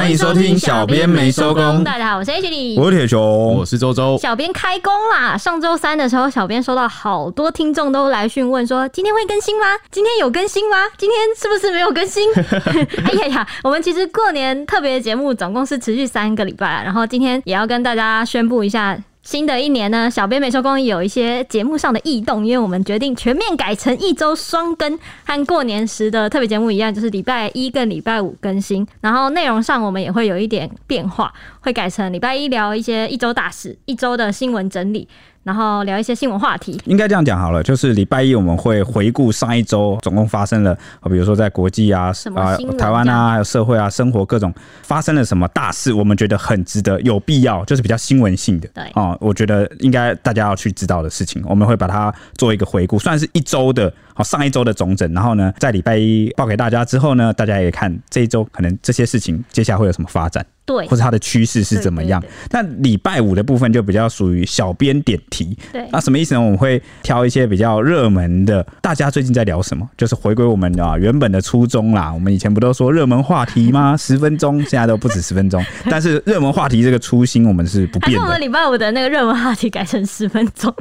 [0.00, 1.84] 欢迎收听小编没收工。
[1.84, 4.16] 大家好，我是 H 李，我是铁雄，我是周周。
[4.16, 5.36] 小编开工啦！
[5.36, 9.66] 上周三的时候，小编收到好多听众都来询问说，今天会更新吗？
[9.90, 10.78] 今天有更新吗？
[10.96, 12.32] 今天是不是没有更新？
[13.04, 18.98] 哎呀呀，我们其实过年特别节目总共是持续三个礼拜，然后今天也要跟大家宣布一下。
[19.30, 28.84] 新的一年呢，小编没收工有一些节目上的异动，因为我们决定全面改成一周双更，和过年时的特别节目一样，就是礼拜一跟礼拜五更新。
[29.00, 35.06] 然后内容上我们也会有一点变化，会改成礼拜一聊一些一周大事、一周的新闻整理。
[35.50, 48.68] 然后聊一些新闻话题，应该这样讲好了，就是礼拜一我们会回顾上一周总共发生了，比如说在国际啊、啊台湾啊、还有社会啊、生活各种发生了什么大事，我们觉得很值得、有必要，就是比较新闻性的。
[48.72, 55.12] 对啊，我觉得应该大家要去知道的事情，我们会把它做一个回顾，算是一周的，好上一周的总整。
[55.12, 60.46] 然后呢，在礼拜一报给大家之后呢，大家也看这一周可能这些事情接下来会有什么发展。
[60.70, 62.22] 对，或者它的趋势是怎么样？
[62.50, 65.58] 那礼拜五的部分就比较属于小编点题。
[65.72, 66.40] 对，那什么意思呢？
[66.40, 69.88] 我们会挑一些比较热门的，大家最近在聊什么？
[69.96, 72.12] 就是回归我们啊原本的初衷啦。
[72.12, 73.96] 我们以前不都说热门话题吗？
[73.98, 75.60] 十分钟，现在都不止十分钟。
[75.90, 78.22] 但是热门话题这个初心我们是不变的。
[78.22, 80.72] 我们礼拜五的那个热门话题改成十分钟。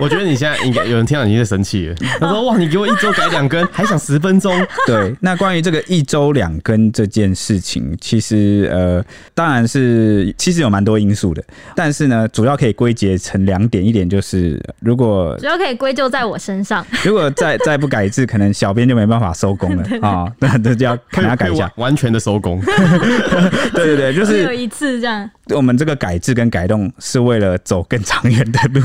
[0.00, 1.94] 我觉得你现在应该有人听到你在生气了。
[2.18, 4.54] 他说：“哇，你给我一周改两根，还想十分钟？”
[4.86, 5.14] 对。
[5.20, 7.89] 那关于这个一周两根这件事情。
[8.00, 11.42] 其实呃，当然是其实有蛮多因素的，
[11.74, 22.60] 但是呢，主要可以归结成两点，一点就是如果主要可以归咎在我身上，如果再再 不改制，可能小编就没办法收工了啊，那 那就要看他改一下，完全的收工。
[23.74, 25.28] 对对对，就是有一次这样。
[25.50, 28.80] 我们这个改制跟改动是为了走更长远的路，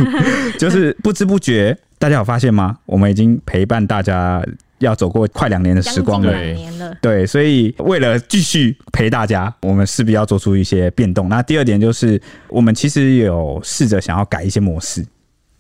[0.58, 2.78] 就是不知不觉，大家有发现吗？
[2.86, 4.44] 我们已经陪伴大家。
[4.80, 6.34] 要走过快两年的时光了，
[7.02, 11.30] 对，所以为了继续陪大家，我们势必要做出一些变动。
[11.30, 15.06] 那第二点就是，我们其实有试着想要改一些模式，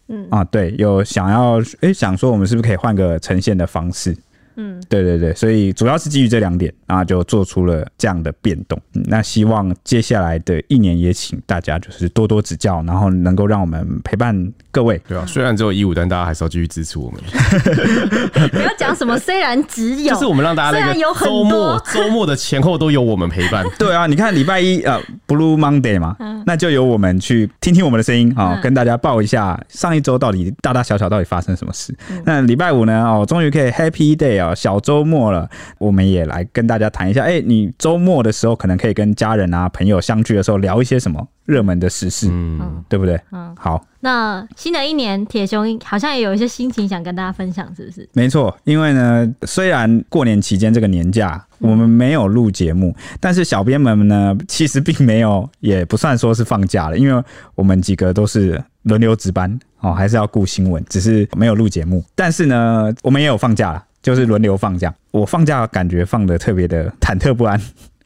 [0.09, 4.15] 嗯啊，对，有想要诶、欸，想说我们是不是可以换个呈现的方式。
[4.57, 8.79] 嗯，对对对，所以主要是基于这两点，然后就做出了这样的变动。
[8.93, 15.01] 嗯，那希望接下来的一年也请大家就是多多指教，然后能够让我们陪伴各位。
[15.07, 17.21] 对啊，虽然只有一五，但大家还是要继续支持我们。
[18.51, 23.65] 不要讲什么，虽然只有，就是我们让大家那个周末周末的前后都有我们陪伴。
[23.77, 26.15] 对啊，你看礼拜一呃，Blue Monday 嘛，
[26.45, 31.95] 那就由我们去听听我们的声音啊，跟大家报一下上一周到底大大小小到底发生什么事。
[32.23, 34.44] 那礼拜五呢，哦，终于可以 Happy Day 啊。
[34.53, 37.23] 小周末了，我们也来跟大家谈一下。
[37.23, 43.19] 哎、欸，你周末的时候可能可以跟家人啊、朋友相聚的时候聊一些什么热门的时事，嗯，对不对？
[43.31, 43.83] 嗯，好。
[44.01, 48.07] 那新的一年，铁雄好像也有一些心情想跟大家分享，是不是？
[48.13, 57.23] 没错，因为呢，虽然过年期间这个年假我们没有录节目，嗯、但是小编们呢，其实并没有，也不算说是放假了，因为
[57.55, 62.03] 我们几个都是轮流值班哦，还是要顾新闻，只是没有录节目。
[62.13, 63.83] 但是呢，我们也有放假了。
[64.05, 67.59] 就是轮流放假，我放假感觉放的特别的忐忑不安。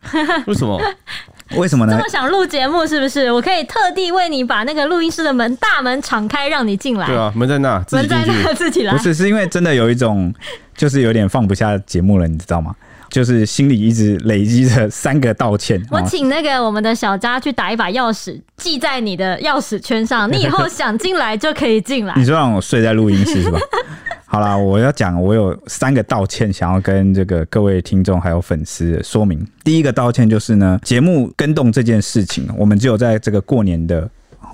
[0.48, 0.82] 为什么？
[1.58, 1.92] 为什么呢？
[1.92, 3.30] 这么想录节目是不是？
[3.30, 7.06] 我可以特地为你把那个录音室的门大门敞开，让你进来。
[7.06, 8.94] 对啊，门在那，门在那， 自己来。
[8.94, 10.34] 不是，是因为真的有一种，
[10.78, 12.74] 就是有点放不下节目了，你知道吗？
[13.10, 15.86] 就是心里一直累积着三个道歉。
[15.92, 22.14] 我请那个我们的小佳去打一把钥匙，系在你的钥匙圈上，你以后想进来就可以进来。
[22.18, 23.60] 你说让我睡在录音室是吧？
[24.32, 29.44] 好啦，我要讲，我有三个道歉，想要跟这个各位听众还有粉丝说明。
[29.64, 34.08] 第一个道歉就是呢，节目跟动这件事情，我们只有在这个过年的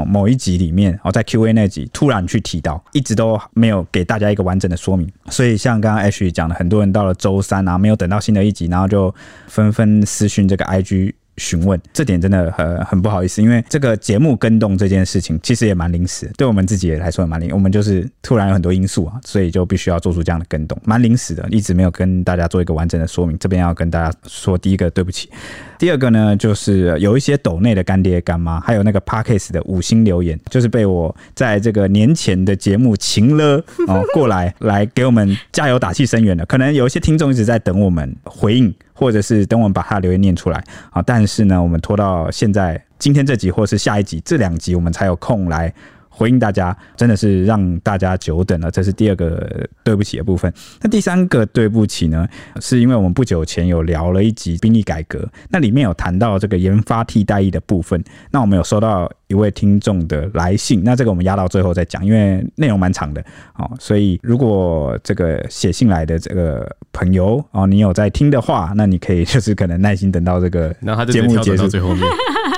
[0.07, 5.11] 某一集里面，哦，在 Q&A 那集突然去提到，一直都没有给大家一个完整的说明。
[5.29, 9.13] 所以像刚刚 H 讲的，很多人到了周三啊，没有等到新的一集，然后就
[9.47, 11.15] 纷纷私讯这个 IG。
[11.37, 23.37] 询问这点真的很很不好意思，因为这个节目更动这件事情其实也蛮临时，对我们自己也来说也蛮临，我们就是突然有很多因素啊，所以就必须要做出这样的更动，蛮临时的，一直没有跟大家做一个完整的说明。
[23.37, 25.29] 这边要跟大家说，第一个对不起，
[25.77, 33.57] 第二个呢就是有一些抖内的干爹干妈，还有那个 Parkes 的五星留言，就是被我在这个年前的节目情勒
[33.87, 38.73] 哦过来来给我们加油打气声援的，可能有一些听众一直在等我们回应。
[38.95, 40.63] 或者是等我们把他留言念出来。
[40.89, 45.71] 啊，但是呢，我们拖到现在今天这集或是下一集这两集，我们才有空来
[46.15, 50.51] 回应大家，真的是让大家久等了，这是第二个对不起的部分。
[50.81, 52.25] 那第三个对不起呢，
[52.61, 58.01] 是因为我们不久前有聊了一集兵役改革，那里面有谈到这个研发替代役的部分，
[58.31, 63.21] 那我们有收到一位听众的来信，那这个我们压到最后再讲，因为内容蛮长的
[63.57, 70.73] 哦，所以如果这个写信来的这个朋友哦，你有在听的话，那你可以就是可能耐心等到这个
[71.11, 72.03] 节目结束到最后面。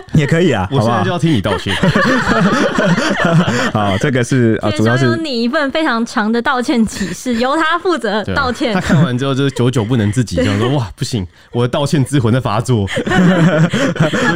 [0.15, 1.75] 也可以啊，我现在就要听你道歉。
[3.73, 8.73] 好，这个是啊，主要是你一份非常长的道歉启事， 由他负责道歉。
[8.73, 12.87] 他看完之后就是久久不能自己，这样说哇，不行，我的道歉之魂在发作。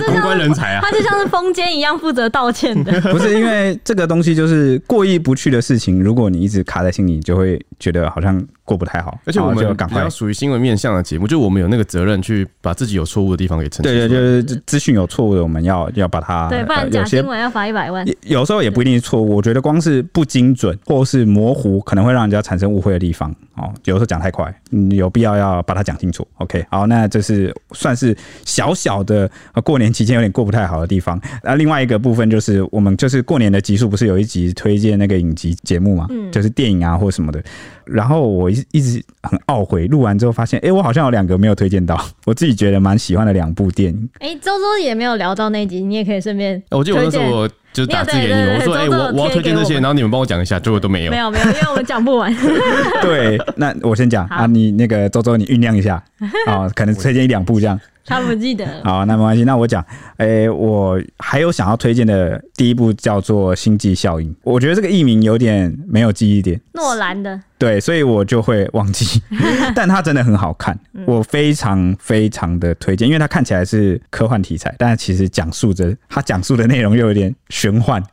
[0.06, 3.00] 公关人才啊，他就像是风间一样负责道歉的。
[3.02, 8.42] 不是因为这个东西就是过意不去的事情，如果你一直卡在心里，就会觉得好像。
[8.64, 13.92] 过不太好，而且我们比较属于新闻面向的节目，就我们有那个责任去把自己有错误的地方给澄清。
[13.92, 16.50] 对对，就是资讯有错误的，我们要要把它。
[16.50, 18.06] 对，不然假新闻要罚一百万。
[18.24, 23.34] 有时候也不一定是错误，我觉得光是不精准或是模糊，可能会让人家产生误会的地方。
[23.62, 24.54] 哦，有时候讲太快，
[24.90, 26.28] 有必要要把它讲清楚。
[26.38, 29.30] OK，好，那这是算是小小的
[29.64, 31.22] 过年期间有点过不太好的地方。
[31.44, 37.44] 那另外一个部分就是，我们就是过年的集数不是有一集推荐那个影集节目嘛，嗯，就是电影啊或什么的。
[37.86, 44.10] 然后我一一直很懊悔，录完之后发现，哎，我好像有两个没有推荐到， 我自己觉得蛮喜欢的两部电影。
[44.20, 46.62] 哎，周周也没有聊到那集，你也可以顺便。
[46.72, 51.12] 我记得我那时候我就打字给你们，我说，哎，我我要推荐这些，然后你们帮我讲一下，结果都没有。
[51.12, 52.34] 没有没有，因为我们讲不完。
[53.02, 56.02] 对，那我先讲啊，你那个周周你酝酿一下
[56.48, 57.80] 啊，可能推荐一两部这样。
[58.06, 58.66] 他不记得。
[58.84, 59.44] 好，那没关系。
[59.44, 59.84] 那我讲，
[60.18, 66.60] 哎、欸，我还有想要推荐的第一部叫做《星际效应》，我觉得这个译名有点没有记忆点。
[66.74, 67.40] 诺兰的。
[67.58, 69.22] 对，所以我就会忘记。
[69.76, 78.04] 但它真的很好看，我非常非常的推荐，因为它看起来是科幻题材，但其实讲述着它讲述的内容又有点玄幻。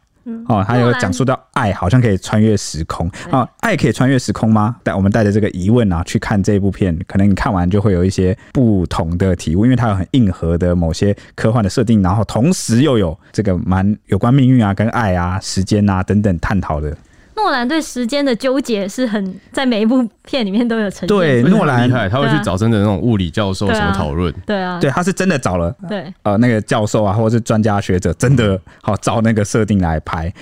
[0.49, 4.77] 哦，还有讲述到爱好像可以穿越时空哦，爱可以穿越时空吗？
[4.83, 16.97] 但我们带着这个疑问啊去看这部片，可能你看完就会有一些不同的体悟，因为它有很硬核的某些科幻的设定，然后同时又有这个蛮有关命运啊、跟爱啊、时间啊等等探讨的。
[17.39, 21.09] 诺兰对时间的纠结是很在每一部片里面都有呈现。
[21.09, 24.35] 对，诺兰厉害，他会去找真的那种物理教授什么讨论。
[24.45, 25.75] 对啊，对，他是真的找了。
[25.89, 30.33] 对，呃，那个教授啊，或者是专家学者，真的好照那个设定来拍。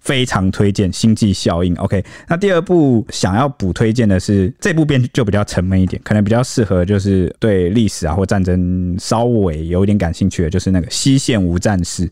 [0.00, 1.74] 非常推荐《星际效应》。
[1.80, 12.06] OK，那第二部想要补推荐的是这部片就比较沉闷一点，可能比较适合就是对历史啊或战争稍微有一点感兴趣的，就是那个《西线无战事》。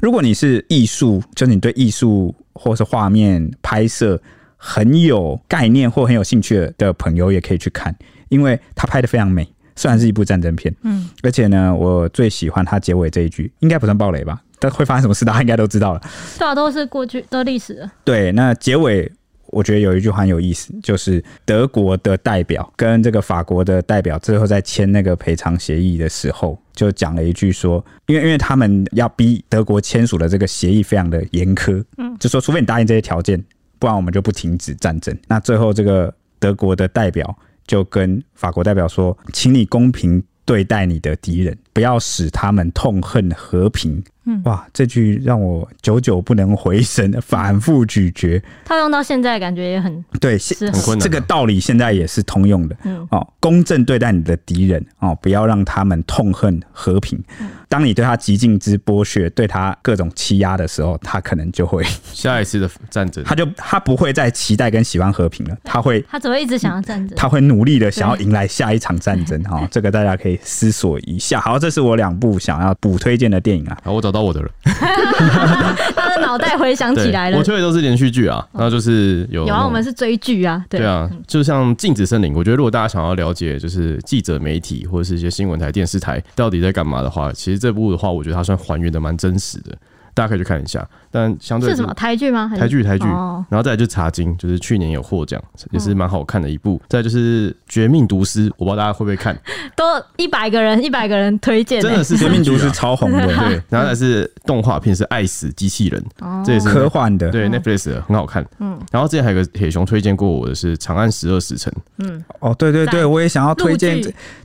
[0.00, 4.20] 如果你是艺术，就是你对艺术或是画面拍摄
[4.56, 7.94] 很有概念或很有兴趣的朋友，也可以去看，
[8.28, 9.46] 因为他拍的非常美。
[9.78, 14.40] 虽然是一部战争片，嗯，而且呢，我最喜欢它结尾这一句，应该不算暴雷吧？
[14.58, 16.00] 但会发生什么事，大家应该都知道了。
[16.38, 17.86] 对啊，都是过去的历史。
[18.02, 19.12] 对，那结尾
[19.56, 33.42] 我觉得有一句话很有意思，就是德国的代表跟这个法国的代表最后在签那个赔偿协议的时候，就讲了一句说，因为因为他们要逼德国签署的这个协议非常的严苛，嗯，就说除非你答应这些条件，
[33.78, 35.16] 不然我们就不停止战争。
[35.26, 37.36] 那最后这个德国的代表。
[37.66, 44.02] 就跟法国代表说，请你公平对待你的敌人，不要使他们痛恨和平。
[44.28, 48.42] 嗯，哇，这句让我久久不能回神，反复咀嚼。
[48.64, 51.00] 套用到现在，感觉也很对，很困难。
[51.00, 52.76] 这个道理现在也是通用的。
[52.82, 57.22] 嗯，哦，公正对待你的敌人，哦，不要让他们痛恨和平。
[57.68, 69.40] 当你对他极尽之剥削，对他各种欺压的时候，他可能就会 下一次的战争，他就他不会再期待跟喜欢和平了，他会他只会一直想要战争，他会努力的想要迎来下一场战争。
[69.44, 71.40] 哈，这个大家可以思索一下。
[71.40, 73.76] 好，这是我两部想要补推荐的电影啊。
[73.84, 74.48] 好，我找到我的了。
[74.64, 77.38] 他的脑袋回想起来了。
[77.38, 89.76] 我推的都是连续剧啊，然后就是有有啊，我们是追剧啊，对啊，就像《禁止森林》，我觉得如果大家想要了解，就是记者媒体或者是一些新闻台、电视台到底在干嘛的话，其实这部的话，我觉得它算还原的蛮真实的。
[90.16, 92.50] 大家可以去看一下，但相对是什么台剧吗？
[92.56, 95.38] 台剧台剧，然后再来就是《茶经》，就是去年有获奖，
[95.72, 96.80] 也是蛮好看的一部。
[96.88, 99.38] 再就是《绝命毒师》，我不知道大家会不会看，
[99.76, 99.84] 都
[100.16, 103.26] 一百个人一百个人推荐，真的是《绝命毒师》超红的。
[103.26, 106.02] 对，然后再是动画片是《爱死机器人》，
[106.46, 108.42] 这也是科幻的，对 Netflix 很好看。
[108.58, 111.70] 嗯，然后之前还有个铁熊推荐过我的是《长安十二时辰》。
[111.98, 114.00] 嗯，哦，对对对，我也想要推荐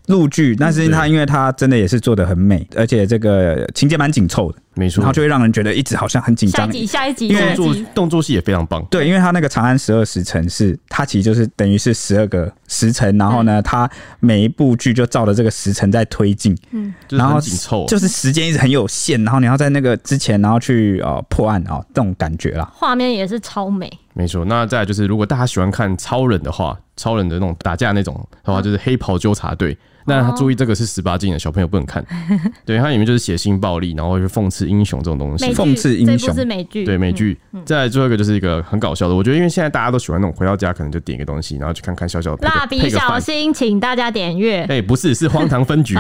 [0.08, 4.58] 陆剧，但是它因为它真的也是做的很美，而且这个情节蛮紧凑的。
[4.74, 6.66] 没错，然后就会让人觉得一直好像很紧张。
[6.66, 8.84] 下一集，下一集，因为动作动作戏也非常棒。
[8.90, 22.72] 对，因为他那个《长安十二时辰》是它其实就是等于是十二个时辰，然后呢，它每一部剧就照着这个时辰在推进，嗯，然后紧凑，就是时间一直很有限，然后你要在那个之前，然后去呃破案啊、哦，这种感觉啦。
[22.74, 23.92] 画面也是超美。
[24.14, 28.14] 没错，那再来就是，如果大家喜欢看超人的话，超人的那种打架那种
[28.44, 29.78] 的话，就是黑袍纠察队。
[30.12, 32.06] 那他注意，这个是十八禁的，小朋友不能看。
[32.66, 35.54] 对，它里面就是血腥暴力，然后就讽刺英雄这种东西。
[35.54, 37.38] 讽刺英雄是美剧，对美剧。
[37.66, 44.64] 再来最后一个就是一个很搞笑的，我觉得因为现在大家都喜欢那种回到家可能就点一个东西，然后去看看小小的蜡笔小新，请大家点阅。
[44.70, 45.96] 哎，不是，是荒唐分局，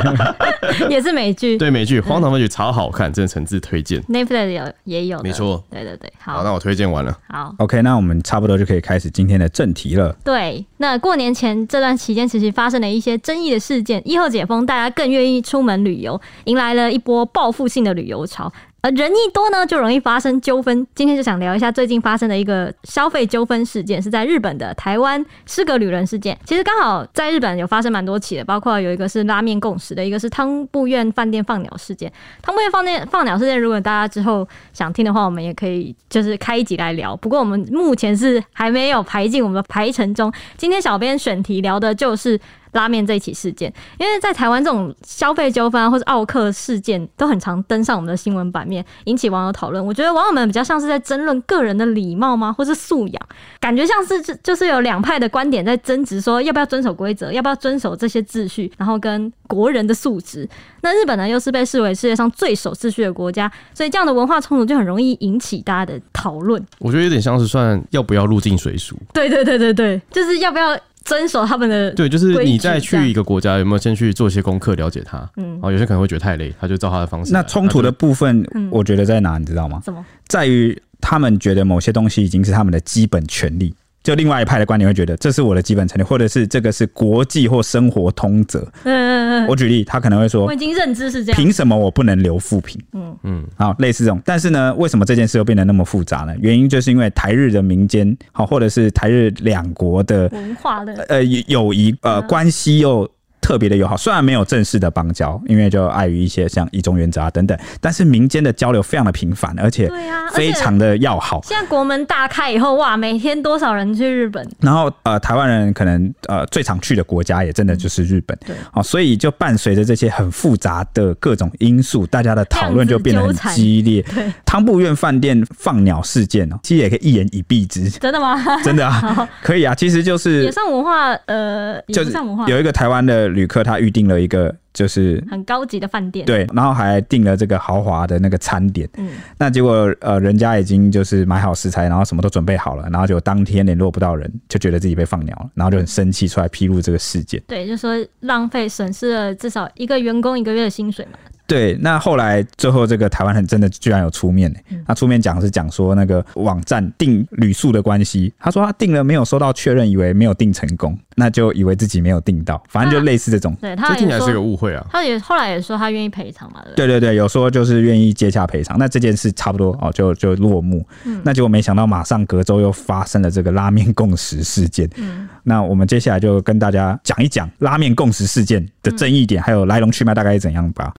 [0.88, 1.56] 也是美剧。
[1.58, 4.00] 对美剧，荒唐分局超好看，真的诚挚推荐。
[4.02, 5.62] Netflix 有也有，没错。
[5.70, 7.16] 对对对，好，那我推荐完了。
[7.28, 10.14] 好，OK，那我们差不多就可以开始今天的正题了。
[10.24, 13.56] 对，那过年前这段期间，其实发生了一些争议的。
[13.66, 18.52] 事件疫后解封，大家更愿意出门旅游，迎来了一波报复性的旅游潮。
[18.80, 20.86] 而人一多呢，就容易发生纠纷。
[20.94, 26.38] 今天就想聊一下最近发生的一个消费纠纷事件，是在日本的台湾失格旅人事件。
[26.44, 32.12] 其实刚好在日本有发生蛮多起的，包括有一个是拉面共食的，一个是汤布院饭店放鸟事件。
[32.40, 37.16] 汤布院饭店放鸟事件，如果大家之后想听的话，我们也可以就是开一集来聊。
[37.16, 40.32] 不过我们目前是还没有排进我们的排程中。
[40.56, 42.38] 今天小编选题聊的就是。
[42.76, 49.84] 拉面这一起事件，因为在台湾这种消费纠纷或者奥克事件都很常登上我们的新闻版面，引起网友讨论。
[49.84, 53.28] 我觉得网友们比较像是在争论个人的礼貌吗，或是素养？
[53.58, 60.48] 感觉像是就就是有两派的观点在争执，说要不要遵守规则，要不要遵守这些秩序，然后跟国人的素质。
[60.82, 66.64] 那日本呢，又是被视为世界上最守秩序的国家，所以这样的文化冲突就很容易引起大家的讨论。
[66.78, 68.96] 我觉得有点像是算要不要入境水俗。
[69.14, 70.76] 对对对对对，就是要不要。
[71.06, 75.26] 遵守他们的对，就是你再去一个国家，有没有先去做一些功课，了解他？
[75.36, 77.32] 嗯，哦，有些可能会觉得太累，他就照他的方式。
[77.32, 79.80] 那冲突的部分，我觉得在哪，你知道吗？
[79.84, 80.04] 什么？
[80.26, 83.74] 在于他们觉得某些东西已经是他们的基本权利。
[84.06, 88.60] 就另外一派的观点会觉得，这是我的基本权利，或者是这个是国际或生活通则。
[88.84, 89.46] 嗯嗯嗯。
[89.48, 92.80] 我举例，他可能会说，我已经认知是这样，凭什么我不能留富平？
[92.92, 93.44] 嗯嗯。
[93.56, 94.22] 好，类似这种。
[94.24, 96.32] 但是呢，为什么这件事又变得那么复杂呢？
[96.38, 103.10] 原因就是因为台日的民间，好，或者是台日两国的文化的呃友谊呃关系又。
[103.46, 109.88] 特别的友好，虽然没有正式的邦交，因为就碍于一些像一中原则啊等等，但是民间的交流非常的频繁，而且
[110.34, 111.40] 非常的要好。
[111.44, 114.44] 现在国门大开以后，哇，每天多少人去日本？
[114.60, 118.36] 然后呃，台湾人可能呃最常去的国家也真的就是日本。
[118.44, 124.02] 对，好，所以就伴随着这些很复杂的各种因素，大家的讨论就变得很激烈。
[124.12, 127.88] 对，汤布院饭店放鸟事件哦，其实也可以一言以蔽之。
[127.90, 128.36] 真的吗？
[128.64, 133.35] 真的啊， 可以啊，其实就是也算文化，呃，也算文化，有一个台湾的。
[133.36, 147.40] 旅客他预定了一个就是很高级的饭店，对，然后还订了这个豪华的那个餐点，嗯，那结果呃，人家已经就是买好食材，然后什么都准备好了，然后就当天联络不到人，就觉得自己被放鸟了，然后就很生气，出来披露这个事件。
[147.46, 151.18] 对，就说浪费损失了至少一个员工一个月的薪水嘛。
[151.46, 163.56] 对，那后来最后这个台湾人真的居然有出面呢，他出面讲是讲说那个网站订旅宿的关系，他说他订了没有收到确认，以为没有订成功，那就以为自己没有订到，反正就类似这种。
[163.60, 164.84] 对，他这听起来是个误会啊。
[164.90, 166.62] 他也后来也说他愿意赔偿嘛。
[166.74, 168.76] 对对对，有说就是愿意接下赔偿。
[168.78, 170.84] 那这件事差不多哦，就就落幕。
[171.04, 171.20] 嗯。
[171.24, 174.88] 那结果没想到马上隔周又发生了这个拉面共识事件。
[174.96, 175.28] 嗯。
[175.44, 180.92] 那我们接下来就跟大家讲一讲拉面共识事件的争议点，还有来龙去脉大概是怎样吧。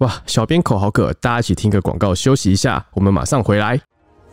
[0.00, 3.80] 哇，小编口好渴，大家一起听个广告休息一下，我们马上回来。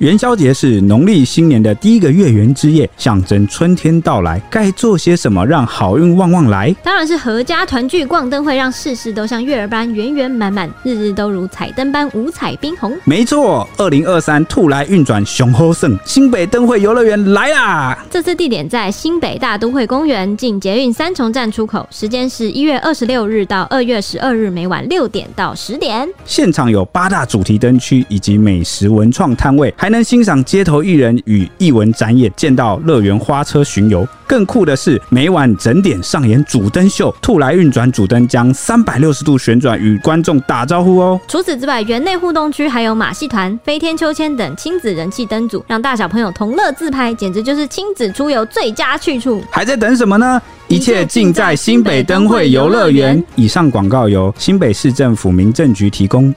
[0.02, 4.42] 元宵节是农历新年的第一个月圆之夜，象征春天到来。
[4.50, 6.76] 该做些什么让好运旺旺来？
[6.84, 13.00] 当然是阖家团聚、逛灯会，让事事都像月儿般圆圆满满，日日都如彩灯般五彩缤纷。
[13.04, 18.04] 没错，二零二三兔来运转雄厚盛，新北灯会游乐园来啦！
[18.10, 26.10] 这次地点在新北大都会公园，近捷运三重站出口，时间是一月二十六日到二月十二日，每晚六点到十点。
[26.26, 34.08] 现场有八大主题灯区以及美食文创摊位，还能欣赏街头艺人与艺文展演，见到乐园花车巡游。
[34.26, 41.20] 更酷的是，每晚整点上演主灯秀，兔来运转主灯将三百六十度旋转，与观众打招呼哦。
[41.28, 49.44] 除此之外，园内互动区还有马戏团、飞天秋千等亲子人气灯组，让大小朋友同乐自拍，简直就是亲子出游最佳去处。
[49.52, 50.42] 还在等什么呢？
[50.70, 53.22] 一切尽在新北灯会游乐园。
[53.36, 56.34] 以上广告由新北市政府民政局提供。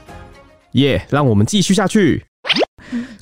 [0.73, 2.21] 耶，yeah, 让我们继续下去。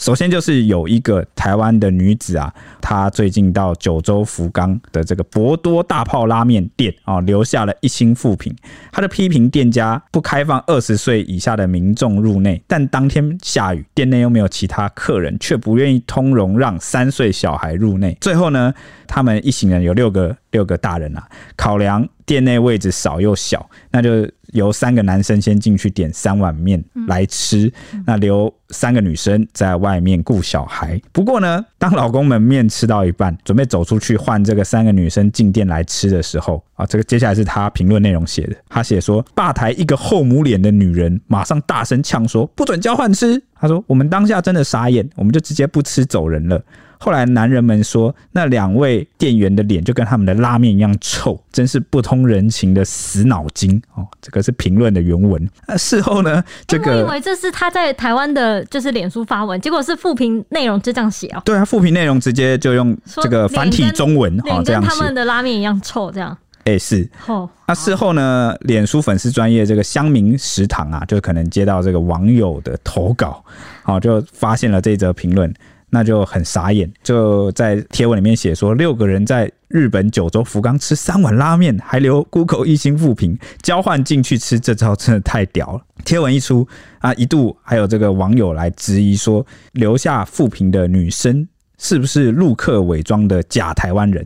[0.04, 8.54] 首先就是有一个台湾的女子啊，她最近到九州福冈的这个博多大炮拉面店啊，留下了一星负评。
[8.92, 18.18] 她的批评店家不开放二十岁以下的民众入内，但当天下雨，店内又没有其他客人，却不愿意通融让三岁小孩入内。
[18.20, 18.74] 最后呢，
[19.08, 27.72] 他们一行人有六个六个大人啊，考量店内位置少又小，那就由三个男生先进去点三碗面来吃，
[28.06, 31.00] 那留三个女生在外面顾小孩。
[31.12, 43.42] 不过呢，当老公们面吃到一半，准备走出去换这个三个女生进店来吃的时候啊，这个接下来是他评论内容写的，他写说，吧台一个厚母脸的女人马上大声呛说，不准交换吃。
[43.56, 46.62] 他说，我们当下真的傻眼，我们就直接不吃走人了。
[47.04, 54.08] 后来男人们说，那两位店员的脸就跟他们的拉面一样臭，真是不通人情的死脑筋哦。
[54.22, 55.50] 这个是评论的原文。
[55.68, 61.42] 那 事后呢，这个、欸、我以为这是他在台湾的，就是脸书发文，结果是复评内容就这样写哦。
[61.44, 64.88] 对啊，复评内容直接就用这个繁体中文哦，这样写。
[64.88, 66.38] 他们的拉面一样臭，这样。
[66.60, 67.10] 哎、欸，是。
[67.28, 67.50] 哦。
[67.68, 73.44] 那事后呢，脸书粉丝专业这个乡民食堂啊，就可能接到这个网友的投稿，
[73.84, 75.54] 好，就发现了这则评论。
[75.94, 85.82] 那就很傻眼，就在贴文里面写说，六个人在日本九州福冈吃三碗拉面，还留 Google 一星复评，交换进去吃，这招真的太屌了。
[86.04, 91.48] 贴文一出啊，一度还有这个网友来质疑说，留下复评的女生
[91.78, 94.26] 是不是陆客伪装的假台湾人？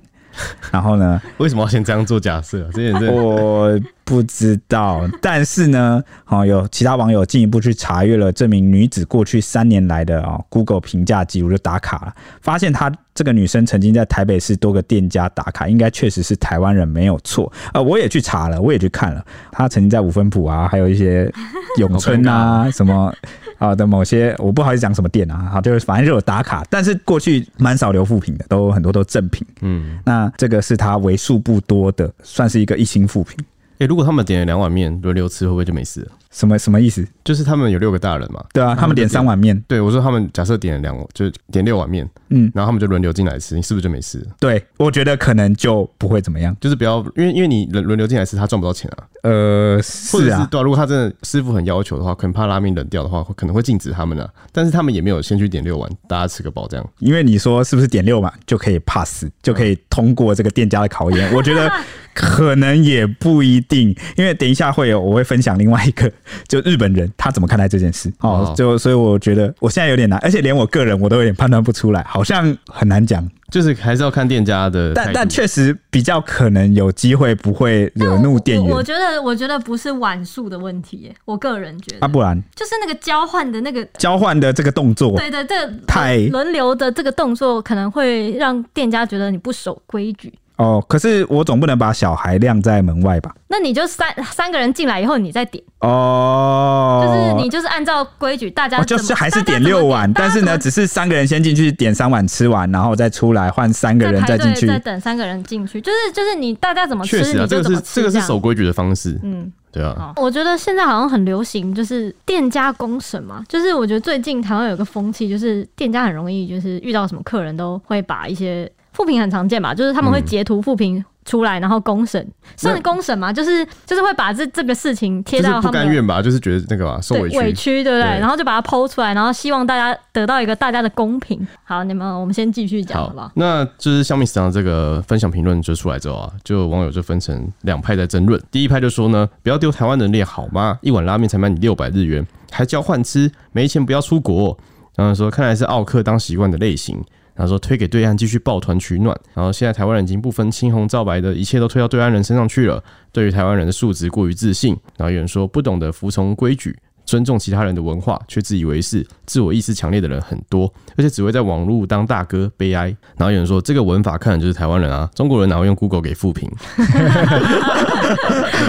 [0.71, 1.21] 然后呢？
[1.37, 2.63] 为什么要先这样做假设？
[2.71, 3.77] 这件事我
[4.07, 5.01] 不知道。
[5.21, 17.51] 但是呢， 哦，有其他网友进一步去查阅了这名女子过去三年来的哦 Google 评价记录，就打卡了，发现她这个女生曾经在台北市多个店家打卡，应该确实是台湾人没有错。
[17.73, 21.29] 呃，我也去查了，我也去看了，她曾经在五分埔啊，还有一些
[21.77, 23.13] 永春啊 什么。
[23.59, 33.35] 好的，某些我不好意思讲什么店啊，好，就是反正就有打卡，但是过去蛮少留负评的，都很多都正品，嗯，那这个是他为数不多的，算是一个一星负评。
[33.77, 36.07] 哎、欸，如果他们点了两碗面轮流吃，会不会就没事了？
[36.31, 37.07] 什么什么意思？
[37.23, 38.43] 就是他们有六个大人嘛？
[38.53, 39.59] 对啊，他们点三碗面。
[39.67, 44.27] 对，我说他们假设点了两，就点六碗面，嗯，然后他们就轮流进来吃，你是不是就没事了？
[44.39, 49.03] 对，我觉得可能就不会怎么样，就是不要，因为因为你轮轮流进来吃，他赚不到钱啊。
[49.23, 54.29] 呃，是啊，对啊，如果他真的师傅很要求的话，可能怕拉面冷掉的话，可能会禁止他们啊。
[54.51, 56.89] 但是他们也没有先去点六碗，大家吃个饱这样。
[56.99, 61.33] 因为你说是不是点六碗就可以 pass，就可以通过这个店家的考验？
[61.33, 61.71] 我觉得
[62.13, 66.11] 可能也不一定，因为等一下会有我会分享另外一个，
[66.47, 67.11] 就日本人。
[67.17, 68.11] 他怎么看待这件事？
[68.19, 73.27] 哦，就所以我觉得我现在有点难，而且连我个人我都有点判断不出来，好像很难讲。
[73.49, 78.69] 就是还是要看店家的，但但确实比较可能有机会不会惹怒店员。
[78.69, 82.05] 我觉得我觉得不是碗数的问题耶，我个人觉得。
[82.05, 90.33] 啊，不然就是那个交换的那个交换的这个动作，对对，这个太轮流的这个动作可能会让店家觉得你不守规矩。
[90.57, 93.33] 哦，可是我总不能把小孩晾在门外吧？
[93.47, 95.63] 那你就三三个人进来以后，你再点。
[95.79, 110.13] 哦，就是你就是按照规矩，大家、哦、就是还是点六碗，但是呢，只是三个人先进去点三碗吃完，然后再出来换三个人再进去，再等三个人进去，就是就是你大家怎么吃，确实啊，这个是这个是守规矩的方式，嗯，对啊。
[110.15, 118.69] 我觉得现在好像很流行，就是店家公审嘛，就是我觉得最近台湾有个风气，就是店家很容易就是遇到什么客人都会把一些。
[118.97, 128.19] 负评很常见吧，就是他们会截图复评出来，然后公审，算是公审嘛，就是就是会把这这个事情贴到他们不甘愿吧，就是觉得那个吧，受委屈，委屈对不对？
[128.19, 131.47] 然后就把它 PO 出来，然后希望大家得到一个大家的公平。
[131.63, 133.31] 好，你们我们先继续讲好不好？
[133.35, 138.41] 那就是香米食堂这个分享评论就出来之后啊，就网友就分成两派在争论。
[138.49, 140.79] 第一派就说呢，不要丢台湾人脸好吗？
[140.81, 144.57] 一碗拉面才卖你六百日元，还交换吃，没钱不要出国。
[144.95, 146.99] 然后说，看来是奥克当习惯的类型。
[147.37, 152.83] 他说推给对岸继续抱团取暖，然后现在台湾人已经不分青红皂白的，一切都推到对岸人身上去了。
[153.11, 156.77] 对于台湾人的素质过于自信，然后有人说不懂得服从规矩。
[157.07, 162.95] 尊重其他人的文化，却自以为是、自我意识强烈的人很多，而且只会在网络当大哥，悲哀。
[163.15, 166.51] 然后有人说，这个文法看的就是台湾人啊，中国人哪会用 Google 给负评？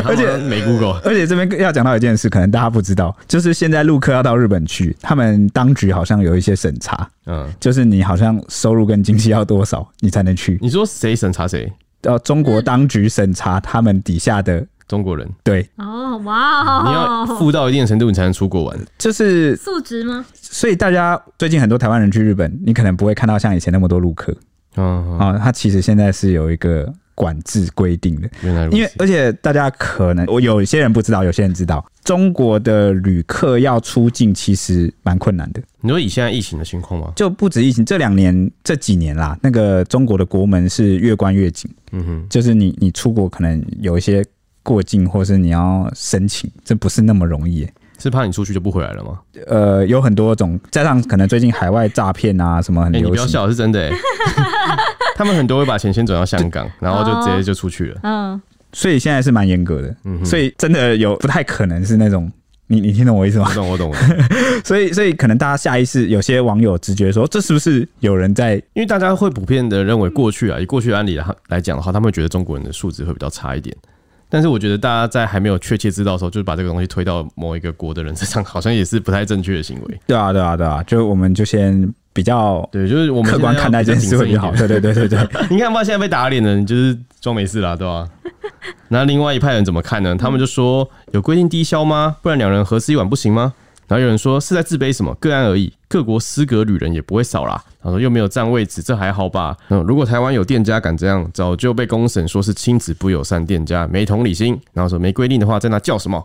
[0.06, 10.56] 而且没 Google，而且这边要讲到一件事，可能大家不知道，就是现在陆客要到日本去，他们当局好像有一些审查，嗯，就是你好像收入跟经济要多少，你才能去。
[10.62, 11.72] 你说谁审查谁？
[12.02, 14.64] 呃，中国当局审查他们底下的。
[14.88, 20.24] 中国人对哦，哇，你要富到一定的程度，你才能出国玩，就是素质吗？
[20.32, 24.34] 所以大家最近很多台湾人去日本，你可能不会看到像以前那么多陆客。
[24.76, 28.30] 嗯，啊，他其实现在是有一个管制规定的。
[28.42, 35.60] 原来，因为而且大家可能我有些人不知道，有些人知道，中国的旅客要出境其实蛮困难的。
[35.80, 37.12] 你说以现在疫情的情况吗？
[37.16, 41.68] 就不止疫情，这两年这几年啦，那个中国的国门是越关越紧。
[41.90, 44.24] 嗯哼，就是你你出国可能有一些
[44.68, 47.66] 过境，或是你要申请，这不是那么容易。
[47.98, 49.18] 是怕你出去就不回来了吗？
[49.46, 53.06] 呃，有很多种，加上可能最近海外诈骗啊什么很流行。
[53.06, 53.90] 欸、你不要笑，是真的。
[55.16, 58.00] 他们很多会把钱先转到香港，然后就直接就出去了。
[58.02, 58.40] 嗯，
[58.74, 59.96] 所以现在是蛮严格的。
[60.04, 62.30] 嗯，所以真的有不太可能是那种，
[62.68, 63.48] 你你听懂我意思吗？
[63.48, 63.92] 我懂，我懂。
[64.62, 68.54] 所以所以可能大家下意识有些网友直觉说，这是不是有人在？
[68.74, 73.76] 因为大家会普遍的认为，过去啊，以过去的案例来来讲的话，他们会觉得中国人的素质会比较差一点。
[74.30, 80.00] 但是我觉得大家在还没有确切知道的时候，就是把这个东西推到某一个国的人身上，好像也是不太正确的行为。
[80.06, 84.52] 对啊，对啊，对啊，就我们就先比较对，就是我们客观看待这件事情比较 好。
[84.52, 88.08] 对对对对对，你看吧，现在被打脸的人就是装没事啦，对吧？
[88.88, 90.14] 那另外一派人怎么看呢？
[90.16, 92.16] 他们就说有规定低消吗？
[92.22, 93.52] 不然两人合吃一碗不行吗？
[93.88, 95.14] 然后有人说是在自卑什么？
[95.14, 97.60] 个案而已，各国失格旅人也不会少啦。
[97.82, 99.56] 他说又没有占位置，这还好吧？
[99.70, 104.60] 嗯，如果台湾有店家敢这样，早就被公审说是亲子不友善店家，没同理心。
[104.74, 106.22] 然后说没规定的话，在那叫什么？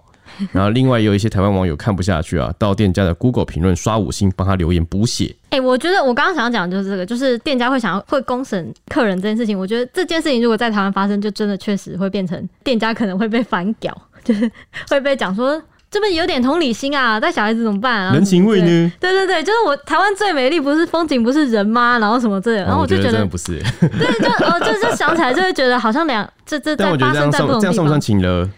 [0.51, 5.33] 然后另外有一些台湾网友看不下去啊，到店家的 Google 评论刷五星，帮他留言补血。
[5.51, 9.57] 哎、我觉得我刚刚想要讲的就是这个，就是店家会想要会公审客人这件事情。
[9.57, 14.51] 我觉得这件事情如果在台湾发生，就真的确实会变成店家可能会被反屌，就是
[14.89, 15.61] 会被讲说。
[15.93, 17.19] 这不是有点同理心啊？
[17.19, 18.13] 带小孩子怎么办啊？
[18.15, 18.91] 人情味呢？
[18.99, 21.99] 对对对，就是我台湾最美丽不是风景不是人吗？
[21.99, 23.61] 然后什么这，然后我就觉得，哦、觉得真的不是。
[23.99, 27.59] 对，就哦，就就想起来就会觉得好像两这这在发生在不同地方。
[27.61, 28.49] 这样算不算情勒？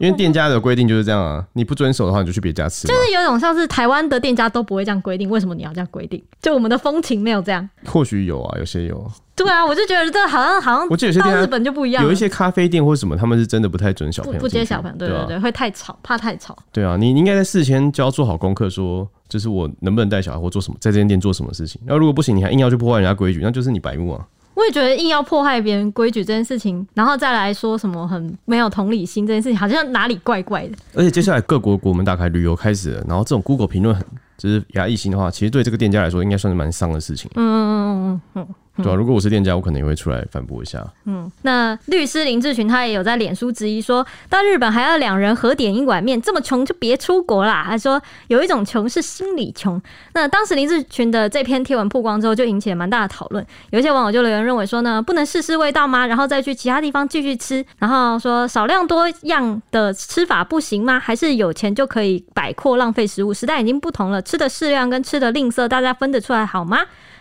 [0.00, 2.88] 因为店家的规定就是这样啊，你不遵守的话，你就去别家吃。
[2.88, 6.20] 就是有种像是台湾的店家都不会这样规定，为什么你要这样规定？
[6.40, 7.68] 就我们的风情没有这样。
[7.84, 9.10] 或许有啊，有些有。
[9.36, 16.56] 对啊，我就觉得这好像好像，我记得有些店日本就不一样，有一些咖啡店或什么，他们是真的不太准小朋友不，不接小朋友，对对对，会太吵，怕太吵。
[16.72, 21.80] 对啊，你你应该在事前就要做好功课，说就是我能不能带小孩或做什么，在这间店做什么事情。
[21.86, 24.26] 然后如果不行，你还硬要去破坏人家规矩，那就是你白目啊。
[24.60, 30.76] 我也觉得硬要破坏别人规矩这件事情，然后再来说什么很没有同理心这件事情，好像哪里怪怪的。
[30.94, 34.04] 而且接下来各国国门打开，旅游开始了，然后这种 Google 评论很
[34.36, 37.30] 就是压抑性的话，其实对这个店家来说，应该算是蛮伤的事情。
[37.36, 38.54] 嗯嗯嗯嗯嗯。
[38.76, 40.82] 对啊，如果我是店家，我可能也会出来反驳一下。
[41.04, 47.64] 嗯，那律师林志群他也有在脸书质疑说，到日本还要两人合点一碗面，这么穷就别出国啦。
[47.66, 49.80] 他说有一种穷是心理穷。
[50.14, 53.44] 那当时林志群的这篇贴文曝光之后，就引起了蛮大的讨论。
[53.70, 56.06] 有一些网友就留言认为说呢，不能试试味道吗？
[56.06, 60.98] 然后再去其他地方继续吃，然后说少量多样的吃法不行吗？
[60.98, 63.34] 还是有钱就可以摆阔浪费食物？
[63.34, 66.78] 时代已经不同了，吃的适量跟吃的吝啬，大家分得出来好吗？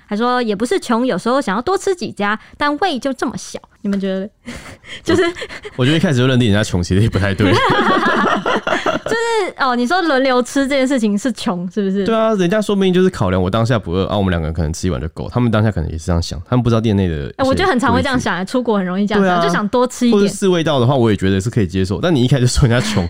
[0.10, 3.60] 还说也不是穷，有时候想要多吃几家，但胃就这么小。
[3.82, 4.28] 你们觉得？
[5.04, 5.32] 就是我，
[5.78, 7.46] 我觉得一开始就认定人家穷，其实也不太对。
[7.54, 12.04] 就是哦，你说轮流吃这件事情是穷，是不是？
[12.06, 15.30] 对啊，人家说不定就是考量我当下不饿啊，我们两个人可能吃一碗就够。
[15.30, 17.28] 他们当下可能也是这样想，他们不知道店内的。
[17.38, 20.20] 哎、欸，我觉得很常会这样想，出国很容易这样想，啊、就想多吃一点。
[20.20, 22.02] 或者试味道的话，我也觉得是可以接受。
[22.02, 23.08] 但你一开始说人家穷，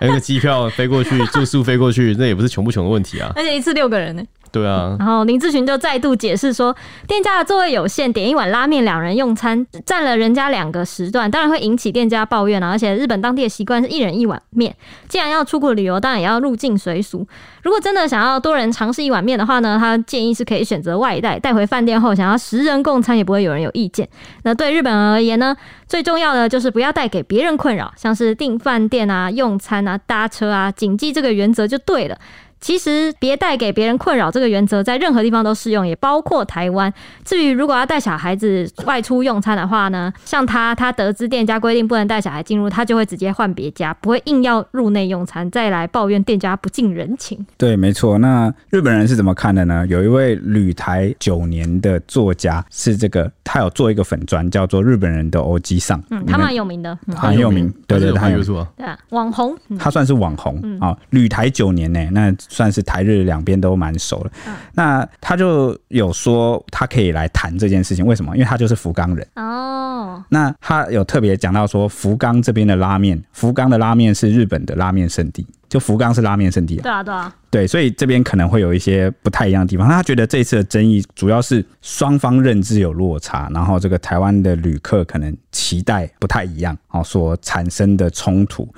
[0.00, 3.30] 那个机票飞过去，住宿飞过去，那也不是穷不穷的问题啊。
[3.36, 4.22] 而且一次六个人呢。
[4.52, 6.74] 对啊，然后林志群就再度解释说，
[7.06, 12.70] 店家的座位有限，点一碗拉面两人用餐，占了人家两个时段，当然会引起店家抱怨啊。
[12.70, 14.74] 而且日本当地的习惯是一人一碗面，
[15.08, 17.26] 既然要出国旅游，当然也要入境随俗。
[17.62, 24.08] 如果真的想要多人尝试一碗面的话呢，他建议是可以选择外带，带回饭店后，想要十人共餐也不会有人有意见。
[24.42, 32.18] 那对日本而言呢，最重要的就是不要带给别人困扰，像是订饭店啊、用餐啊、搭车啊，谨记这个原则就对了。
[32.60, 36.92] 其实别带给别人困扰这个原则在任何地方都适用，也包括台湾。
[37.24, 47.46] 至于如果要带小孩子外出用餐的话呢，像他他得知店家规定不能带小孩进入，他就会直接换别家，不会硬要入内用餐，再来抱怨店家不近人情。
[47.56, 48.18] 对，没错。
[48.18, 49.86] 那日本人是怎么看的呢？
[49.86, 57.72] 有一位旅台九年的作家是这个，他有做一个粉砖叫做“日本人的欧吉桑”，嗯，他蛮有名的，很有名。
[57.86, 58.68] 对对，他有错。
[58.76, 60.94] 对啊，网红，他算是网红啊。
[61.08, 62.30] 旅台九年呢，那。
[62.50, 68.36] 算是台日两边都蛮熟了，嗯、那他就有说他可以来谈这件事情，为什么？
[68.36, 70.22] 因为他就是福冈人哦。
[70.28, 75.46] 那他有特别讲到说，福冈这边的拉面，福冈的拉面是日本的拉面圣地。
[75.68, 76.82] 就福冈是拉面圣地啊。
[76.82, 77.34] 对啊，对啊。
[77.48, 79.88] 对，所以这边可能会有一些不太一样的地方。
[79.88, 88.68] 他觉得这次的争议主要是双方认知有落差，然后这个台湾的旅客可能期待不太一样，哦，所产生的冲突。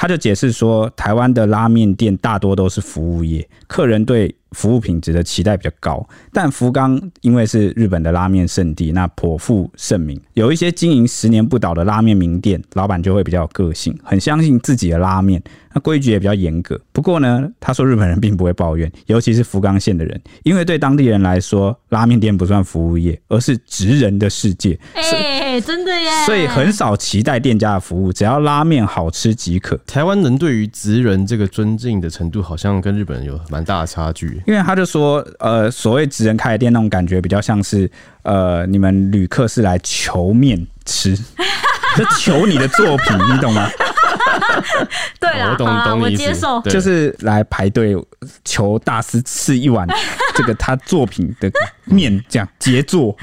[0.00, 6.06] 他就解释说，台湾的拉面店大多都是服务业，客人对服务品质的期待比较高。
[6.32, 15.42] 但福冈因为是日本的拉面圣地，那颇负盛名，有一些经营十年不倒的拉面名店，老板就会比较有个性，很相信自己的拉面。
[15.72, 24.76] 那规矩也比较严格，不过呢，他说日本人并不会抱怨，尤其是福冈县的人，因为对当地人来说，拉面店不算服务业，而是职人的世界。
[24.94, 26.10] 哎、欸，真的耶！
[26.26, 29.76] 所以很少期待店家的服务，只要拉面好吃即可。
[29.86, 34.39] 台湾人对于职人这个尊敬的程度，好像跟日本人有蛮大的差距。
[34.46, 37.90] 因为他就说，呃，所谓职人开的店那种感觉，比较像是，
[38.22, 41.16] 呃，你们旅客是来求面吃，
[41.96, 43.68] 就求你的作品，你懂吗？
[45.20, 47.96] 对啊，懂懂我接受，就是来排队
[48.44, 49.86] 求大师吃一碗
[50.34, 51.50] 这个他作品的
[51.84, 53.16] 面，这样杰作，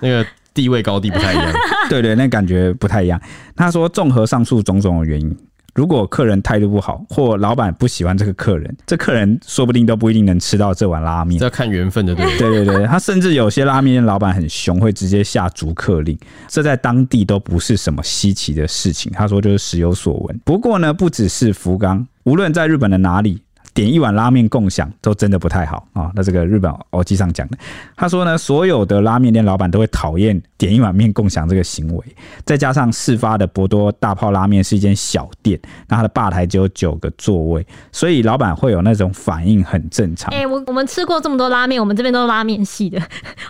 [0.00, 1.52] 那个地位高低不太一样，
[1.88, 3.20] 对对，那感觉不太一样。
[3.56, 5.36] 他说，综合上述种种的原因。
[5.74, 11.38] 如果客人态度不好，或老板不喜欢这个客人，这客人说不定都不一定能吃到这碗拉面。
[11.38, 19.12] 这要看缘分的，对对 对对，他甚至有些拉面店老板很凶，会直接下逐客令，这在当地都不是什么稀奇的事情。
[19.12, 20.40] 他说就是时有所闻。
[20.44, 23.42] 不过呢，不只是福冈，无论在日本的哪里。
[23.72, 26.10] 点一碗拉面共享都真的不太好啊！
[26.14, 27.58] 那这个日本欧记上讲的，
[27.96, 32.04] 他说呢，所有的拉面店老板都会讨厌点一碗面共享这个行为。
[32.44, 40.32] 再加上事发的博多大炮拉面是一间小店，那他的吧台只有九个座位，所以老板会有那种反应很正常。
[40.34, 43.00] 哎，我我们吃过这么多拉面，我们这边都是拉面系的，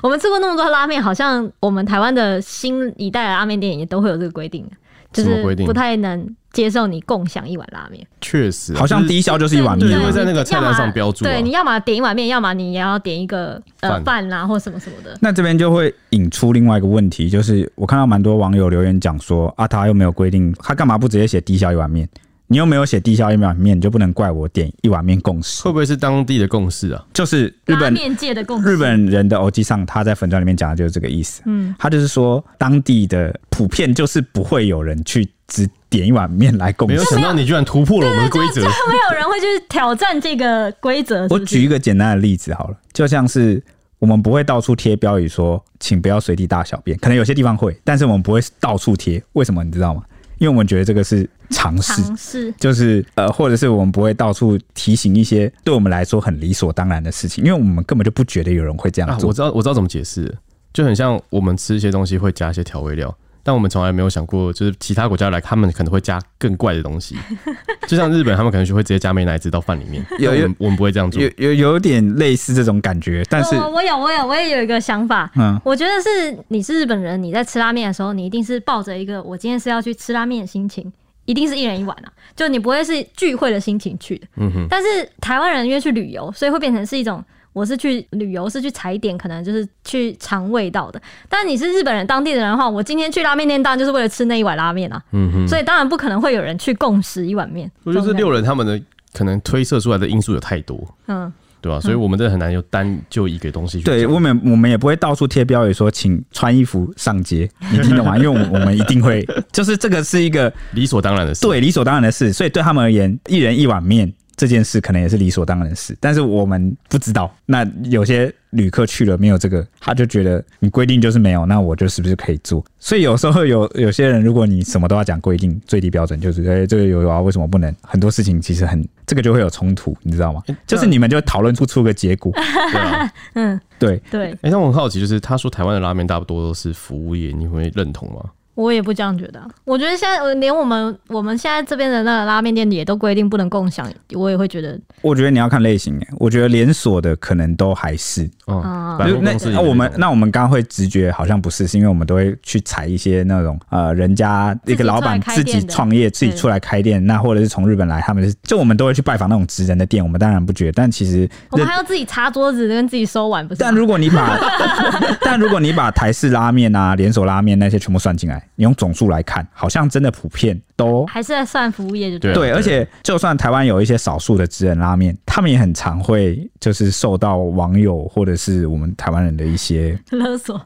[0.02, 4.68] 我们吃过那么多拉面，好像我们台湾的新一代的拉面店也都会有这个规定，
[5.12, 6.36] 就是不太能。
[6.52, 11.24] 接受你共享一碗拉面，确实，好像低消就是一碗面，会在那个菜单上标注。
[11.24, 15.16] 对，你要么点一碗面，要么你也要点一个呃饭啦，或什么什么的。
[15.20, 22.08] 那这边就会引出另外一个问题，就是我看到蛮多网友留言讲说，啊，他又没有规定，他干嘛不直接写低消一碗面？
[22.52, 25.62] 你又没有写低消一碗面，你就不能怪我点一碗面共识。
[25.62, 27.06] 会不会是当地的共识啊？
[27.14, 28.68] 就是日本面界的共识。
[28.68, 31.42] 日本人的欧吉桑他在粉砖里面讲的就是这个意思。
[31.46, 36.94] 嗯，他就是说当地的普遍就是不会有人去只点一碗面来共识。
[36.94, 41.26] 没有想到你居然突破了我们的规则，就没有人会去挑战这个规则。
[41.28, 43.62] 我举一个简单的例子好了，就像是
[43.98, 49.22] 我们不会到处贴标语说，请不要随地大小便，可能有些地方会，但是我们不会到处贴。
[49.32, 50.02] 为什么你知道吗？
[50.38, 59.26] 因为我们觉得这个是常识，常识就是呃，或者是我们不会到处提醒一些对我们来说很理所当然的事情，因为我们根本就不觉得有人会这样做。
[59.26, 60.34] 啊，我知道，我知道怎么解释，
[60.72, 63.14] 就很像我们吃一些东西会加一些调味料。
[63.50, 67.16] 但我们从来没有想过，就是其他国家来，他们可能会加更怪的东西，
[67.88, 70.06] 就像日本，他们可能就会直接加美奶滋到饭里面。
[70.20, 71.20] 有有，我们不会这样做。
[71.20, 80.92] 有有有点类似这种感觉，但是我有我有我也有一个想法，嗯，我觉得是你是日本人，你在吃拉面的时候，你一定是抱着一个我今天是要去吃拉面的心情，
[81.24, 84.28] 一定是一人一碗啊，就你不会是聚会的心情去的。
[84.36, 84.66] 嗯哼。
[84.70, 84.86] 但是
[85.20, 87.20] 台湾人因为去旅游，所以会变成是一种。
[87.52, 91.00] 我是去旅游，是去踩点，可能就是去尝味道的。
[91.28, 95.02] 但你是日本人，当地的人的话，我今天去拉面店，当然就是为了吃那一碗拉面啊。
[95.12, 95.48] 嗯哼。
[95.48, 97.70] 所以当然不可能会有人去共食一碗面。
[97.84, 98.80] 我觉得六人他们的
[99.12, 101.80] 可能推测出来的因素有太多，嗯，对吧、啊？
[101.80, 103.84] 所以我们真的很难有单就一个东西去。
[103.84, 108.16] 对，我们我们也不会到处贴标语说，请穿衣服上街， 你听懂吗？
[108.16, 112.32] 因为我们一定会，就是这个是一个理所当然的事，对，理所当然的事。
[112.32, 114.12] 所以对他们而言，一人一碗面。
[114.40, 117.30] 这件事可能也是理所当然的事，但是我们不知道。
[117.44, 122.64] 那有些旅客去了没有这个，他就觉得你规定就是没有，那我就是不是可以做？
[122.78, 127.70] 所以有时候有 有些人，如果你什么都要讲规定最低标准，就是哎，这个有啊，为什么不能？
[127.82, 130.42] 很多事情其实很这个就会有冲突，你知道吗？
[130.66, 132.32] 就是你们就讨论不出个结果。
[132.32, 134.30] 对啊， 嗯，对对。
[134.40, 138.24] 哎，那我很好奇，就是他说台湾的拉面大多都是服务业，你会认同吗？
[138.60, 144.78] 我也不这样觉得，我觉得现在连我们我们现在这边的那个拉面店也都规定不能共享，我也会觉得。
[145.00, 163.60] 我觉得你要看类型诶，我觉得连锁的可能都还是，哦，那那我们那我们刚刚会直觉好像不是，是因为我们都会去踩一些那种呃人家一个老板自己创业自己出来开店，那或者是从日本来，他们是就我们都会去拜访那种职人的店，我们当然不觉得，但其实我们还要自己擦桌子跟自己收碗，不是？
[163.60, 164.38] 但如果你把
[165.22, 169.46] 但如果你把台式拉面啊连锁拉面那些全部算进来，你用总数来看。
[169.52, 172.32] 好像真的普遍都还是在算服务业，就对。
[172.32, 180.60] 对，而且就算台湾有一些少数的职人拉面，他们也很常会就是受到网友或者是我们台湾人的一些勒索、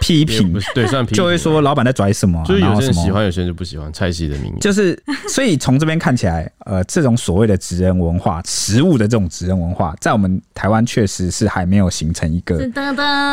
[0.00, 4.60] 批评， 对，算批评，就会说老板在拽什么，就是有些人喜欢，有些人就不喜欢菜系的名言。
[4.60, 12.58] 就是，所以从这边看起来，呃，这种所谓的职人文化，食物的这种职人文化，在我们台湾确实是还没有形成一个，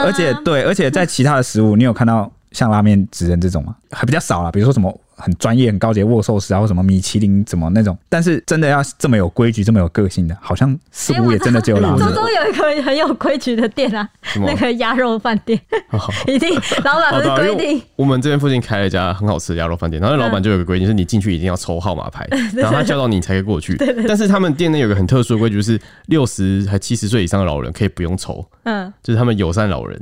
[0.03, 3.75] 而且对，而且在其他的食物，你有看到像拉面纸人这种吗？
[3.91, 4.97] 还比较少啦，比如说什么。
[5.15, 11.99] 很专业、很高级握寿司啊，或什么米其林怎么那种，但是真的要这么有规矩、这么有个性的，好像似乎也真的只有拉面。
[11.99, 14.07] 周周有一个很有规矩的店啊，
[14.45, 15.59] 那个鸭肉饭店，
[16.27, 17.81] 一定老板不是规定。
[17.95, 23.77] 我们这边附近开了一家很好吃的鸭肉饭店，然后老板就有个规定，是你进去一定要抽号码牌， 然后他叫到你才可以过去。
[24.07, 29.99] 但是他们店内有个很特殊的规矩，就是六十还七十岁以上的老人可以不用抽，嗯，就是他们友善老人。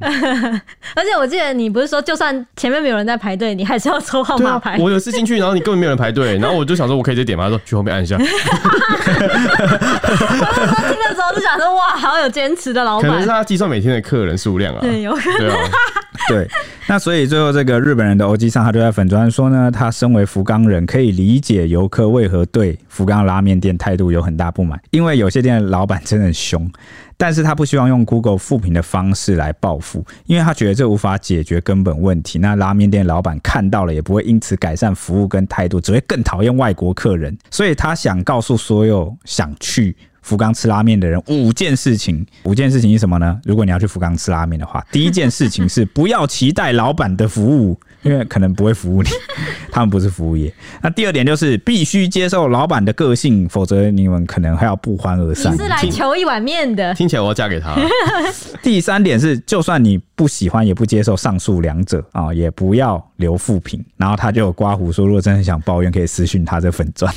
[0.95, 4.78] 而且我记得你不是说，就算前面没有人在排队，你还是要抽号码牌。
[4.80, 5.00] 我有。
[5.01, 7.45] 是进去，然后你根本没有人排队，然后我就想说，我可以直接点吗？
[7.45, 8.15] 他说去后面按一下。
[8.15, 8.27] 我听
[10.99, 13.09] 的时候就想说，哇，好有坚持的老板。
[13.09, 14.79] 可能是他计算每天的客人数量啊。
[14.81, 15.39] 对，有可能。
[15.39, 15.57] 对啊，
[16.29, 16.47] 对。
[16.87, 26.69] 那所以最后这个日本人的欧吉桑，他就在粉砖说呢，他身为福冈人，可以理解游客为何对福冈拉面店态度有很大不满，因为有些店的老板真的很凶。
[27.21, 32.39] 但是他不希望用 Google 负评的方式来报复，因为他觉得这无法解决根本问题。
[32.39, 37.38] 那拉面店老板看到了也不会因此改善服务跟态度，只会更讨厌外国客人。
[37.51, 42.25] 所以他想告诉所有想去福冈吃拉面的人五件事情。
[42.43, 43.39] 五件事情是什么呢？
[43.43, 47.79] 如果你要去福冈吃拉面的话，第一件事情是不要期待老板的服务。
[48.03, 49.10] 因为可能不会服务你，
[49.71, 50.51] 他们不是服务业。
[50.81, 55.53] 那第二点就是必须接受老板的个性，否则你们可能还要不欢而散。
[55.53, 57.75] 你是来求一碗面的，听起来我要嫁给他。
[58.63, 63.84] 第三点是，就算你不喜欢，也不接受上述两者啊，也不要留负评。
[63.97, 67.12] 然后他就有刮胡说，如果真的想抱怨，可以私讯他这粉钻。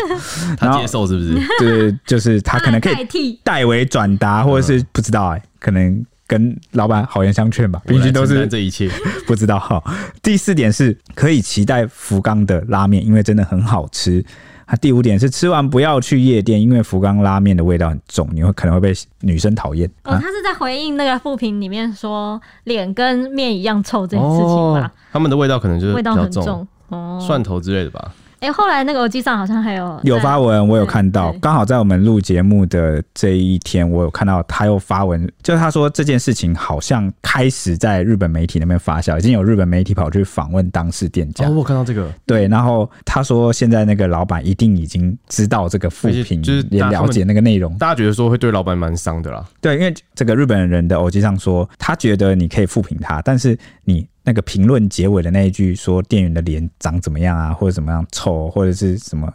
[0.56, 1.48] 他接受是不是？
[1.60, 6.02] 对，就是他可能可以代为转达，或者是不知道哎、欸，可能。
[6.28, 8.90] 跟老板好言相劝吧，毕竟都是这一切，
[9.28, 9.80] 不知道哈。
[10.24, 14.24] 第四点是可以期待福冈的拉面，因为真的很好吃。
[14.74, 19.88] 第五点是吃完不要去夜店，因为福冈拉面的味道很重，你会可能会被女生讨厌。
[20.02, 24.92] 哦，他是在回应那个复评里面说脸跟面一样臭这件事情吧？
[25.12, 28.12] 他们的味道可能就是味道很重，哦，蒜头之类的吧。
[28.38, 41.46] 哎、欸，后来那个耳机上好像还有有发文，我有看到，刚好在我们录节目的这一天，我有看到他又发文，就是他说这件事情好像开始在日本媒体那边发酵，已经有日本媒体跑去访问当事店家。
[41.46, 47.76] 哦，我看到这个，对，然后他说现在那个老板一定已经知道这个复评，就是也了解那个内容。
[47.78, 54.06] 大家觉得说会对老板蛮伤的啦，对，因为这个日本人的耳机上说，他觉得你可以复评他，但是你。
[54.26, 59.32] 那个评论结尾的那一句说店员的脸长怎么样啊，或者怎么样臭，或者是什么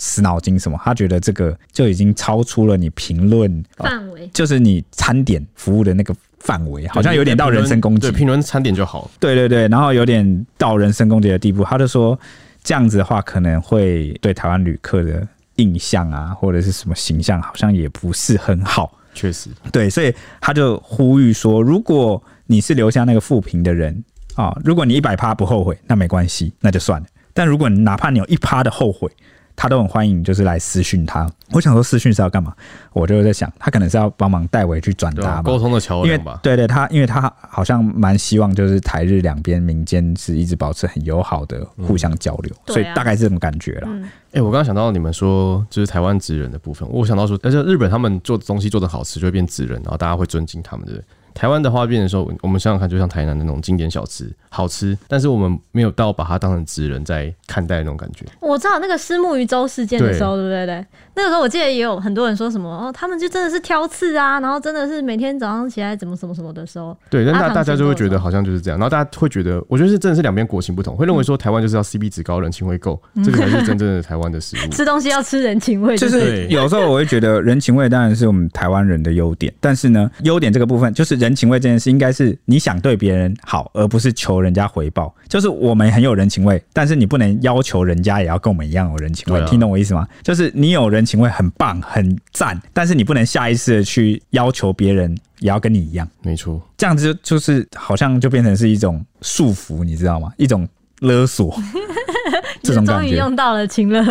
[0.00, 8.00] 死脑筋什么，他觉得这个就已经超出了你评论范围，就是你餐点服务的那个范围，好像有点到人身攻击。
[8.00, 9.08] 对，评论餐点就好。
[9.20, 12.18] 对对对，然后有点到人身攻击的地步，他就说
[12.64, 15.24] 这样子的话可能会对台湾旅客的
[15.56, 18.98] 印象啊，或者是什么形象，好像也不是很好。
[19.14, 24.02] 确实，对，所以他就呼吁说，如果你是留下那个负评的人。
[24.34, 27.06] 啊、哦，如果你一百趴不后悔，那没关系，那就算了。
[27.34, 29.10] 但如果你哪怕你有一趴的后悔，
[29.54, 31.30] 他都很欢迎，就是来私讯他。
[31.50, 32.54] 我想说私讯是要干嘛？
[32.94, 36.40] 我就在想，他可能是要帮忙代为去转达沟通的桥梁吧。
[36.42, 43.88] 对对，他因为他好像蛮希望，就是台日两边民间是一直保持很友好的互相交流，嗯、所以大概是这种感觉啦。
[43.88, 51.02] 哎、嗯欸，我刚刚想到你们说就是台湾职人的部分，我想到说，而且日本他们做的东西做的好吃，就会变职人，然后大家会尊敬他们的。
[51.34, 58.24] 台湾的花变的时候，我们想想看，就像台南的那种经典小吃，好吃，但是我们没有到把它当成职人在看待的那种感觉。
[58.40, 60.66] 我知道那个虱目鱼粥事件的时候，对不对？
[60.66, 66.96] 对，那个时候我记得也有很多人说什么哦，他们就真的是挑刺啊，然后真的是每天早上起来怎么什么什么的时候。
[67.10, 74.70] 对，但大大家就会觉得好像就是这样，然后大家会觉得，我觉得是真的是两边国情不同，会认为说台湾就是要 CP 值高，人情味够，这个才是真正的台湾的食物。
[74.72, 81.92] 吃东西要吃人情味，就是有时候我会觉得人情味当然是我们台湾人的优点，但是呢，优点这个部分就是人情味这件事情。
[81.92, 85.14] 应该是你想对别人好，而不是求人家回报。
[85.28, 89.44] 就是我们很有人情味，但是你不能要求人家也要跟我们一样有人情味。
[89.44, 90.08] 听懂我意思吗？
[90.22, 96.08] 就是你有人情味很棒很赞，但是你不能下意识的去要求别人也要跟你一样。
[96.22, 100.32] 没错，这样子就就是好像就变成是一种束缚，你知道吗？
[100.38, 100.66] 一种
[101.00, 101.54] 勒索。
[102.62, 103.02] 这种感觉。
[103.02, 104.00] 终于用到了情勒。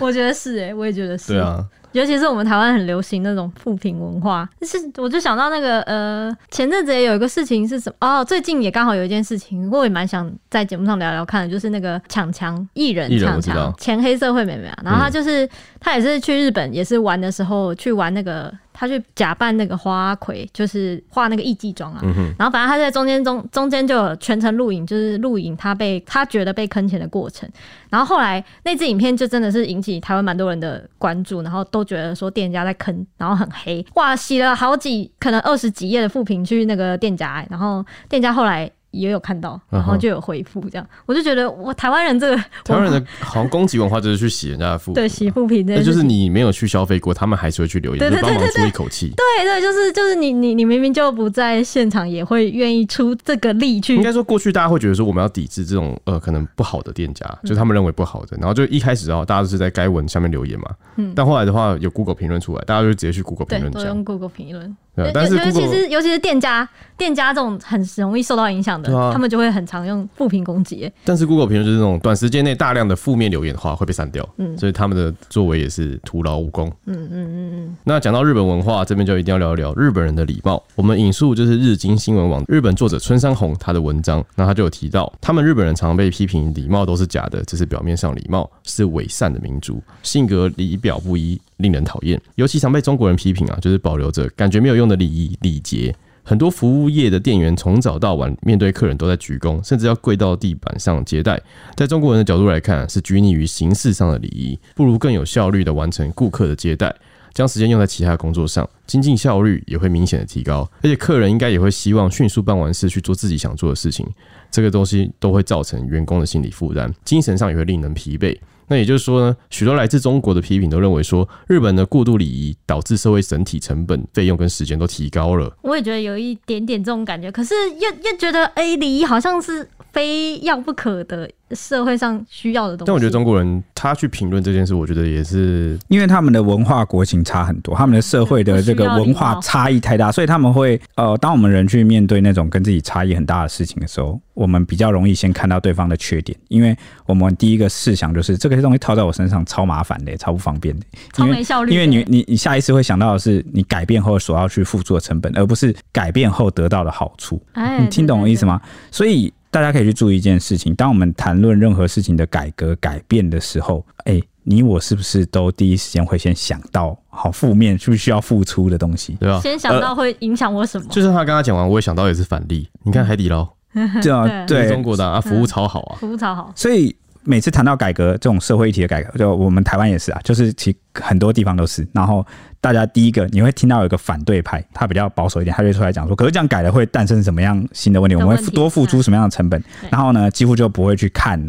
[0.00, 1.34] 我觉得是哎、欸，我也觉得是。
[1.34, 1.64] 对啊。
[1.92, 18.52] 尤其是我们台湾很流行那种富平文化，是我就想到那个呃，前阵子也有一个事情是什么哦，最近也刚好有一件事情，我也蛮想在节目上聊聊看的，就是那个强强艺人强强前黑社会妹妹啊，然后她就是、嗯、他也是去日本也是玩的时候去玩那个。
[18.80, 21.98] 他去假扮那个花魁，就是画那个艺妓妆啊。
[22.04, 22.32] 嗯。
[22.38, 27.50] 然后反正他在中间中中间就有全程录影，就是录影他被他觉得被坑钱的过程。
[27.90, 38.70] 然后后来那支影片就真的是引起台湾蛮多人的关注，然后都觉得说店家在坑，然后很黑，哇，洗了好几可能二十几页的复评去那个店家，然后店家后来。
[38.90, 49.12] 也有看到，然后就有回复这样，我就觉得我台湾人这个 台湾人的好像攻击文化就是去洗人家的负评，对，洗负评，那就是你没有去消费过，他们还是会去留言，帮忙出一口气。
[49.16, 53.94] 对对，就是就是你你你明明就不在现场，也会愿意出这个力去。
[53.94, 64.76] 应该说过去大家会觉得说我们要抵制这种呃可能不好的店家，就是他们认为不好的，然后就一开始啊，大家都是在该文下面留言嘛，嗯，但后来的话有 Google 评论出来，大家就直接去 Google 评论，都用 Google 评论。
[65.12, 70.90] 但是尤其是尤其是店家，店家这种很容易受到影响的，他们就会很常用负评攻击。
[71.04, 76.70] 但是 Google 评论就是那种短时间内大量的负面留言的话会被删掉，嗯，所以他们的作为也是徒劳无功。
[76.86, 77.76] 嗯嗯嗯嗯。
[77.84, 80.62] 那讲到日本文化这边，就一定要聊一聊日本人的礼貌。
[80.74, 91.40] 我们引述就是日经新闻网日本作者村山红他的文章，那他就有提到，他们日本人常常被批评礼貌都是假的，只是表面上礼貌，是伪善的民族，性格仪表不一。
[91.58, 95.94] 令人讨厌，尤其常被中国人批评啊，就是保留着感觉没有用的礼仪礼节。
[96.24, 101.40] 很多服务业的店员从早到晚面对客人都在鞠躬，甚至要跪到地板上接待。
[101.74, 106.94] 在中国人的角度来看，是拘泥于形式上的礼仪，不如更有效率的完成顾客的接待，
[107.32, 110.70] 将时间用在其他工作上，精进效率也会明显的提高。
[110.82, 114.06] 而且客人应该也会希望迅速办完事去做自己想做的事情。
[114.50, 118.38] 这个东西都会造成员工的心理负担，精神上也会令人疲惫。
[118.68, 125.56] 那也就是说呢，许多来自中国的批评都认为说，日本的过度礼仪导致社会整体成本、费用跟时间都提高了。
[125.62, 131.30] 我也觉得有一点点这种感觉，可是又又觉得，哎，礼仪好像是非要不可的。
[131.54, 146.76] 社会上需要的东西，但我觉得中国人他去评论这件事，我觉得也是因为他们的文化国情差很多，他们的社会的这个文化差异太大，所以他们会呃，当我们人去面对那种跟自己差异很大的事情的时候，我们比较容易先看到对方的缺点，因为
[147.06, 150.84] 我们第一个试想就是这个东西套在我身上超麻烦的，超不方便的，
[151.14, 151.72] 超没效率。
[151.72, 157.42] 因为你你你下意识会想到的是你改变后所要去付出的成本，而不是改变后得到的好处。
[157.80, 158.60] 你听懂我意思吗？
[158.90, 159.32] 所以。
[159.50, 169.14] 大家可以去注意一件事情：当我们谈论任何事情的改革、改变的时候，哎、欸，你我是不是都第一时间会先想到好负面，是不是需要付出的东西？
[169.20, 170.86] 对啊，先想到会影响我什么？
[170.90, 172.68] 就是他刚刚讲完，我也想到也是反例。
[172.82, 173.48] 你看海底捞，
[174.02, 176.52] 对啊，对中国的啊，服务超好啊，服务超好。
[176.54, 176.94] 所以
[177.28, 182.26] 每次谈到改革这种社会议题的改革，就我们台湾也是啊，就是其很多地方都是，然后。
[182.60, 188.16] 大家第一个你会听到有一个反对派，他比较保守一点，他就出来讲说，可是这样改了会诞生什么样新的问题？
[188.16, 189.62] 我们会多付出什么样的成本？
[189.90, 191.40] 然后呢，几乎就不会去看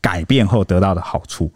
[0.00, 1.48] 改变后得到的好处。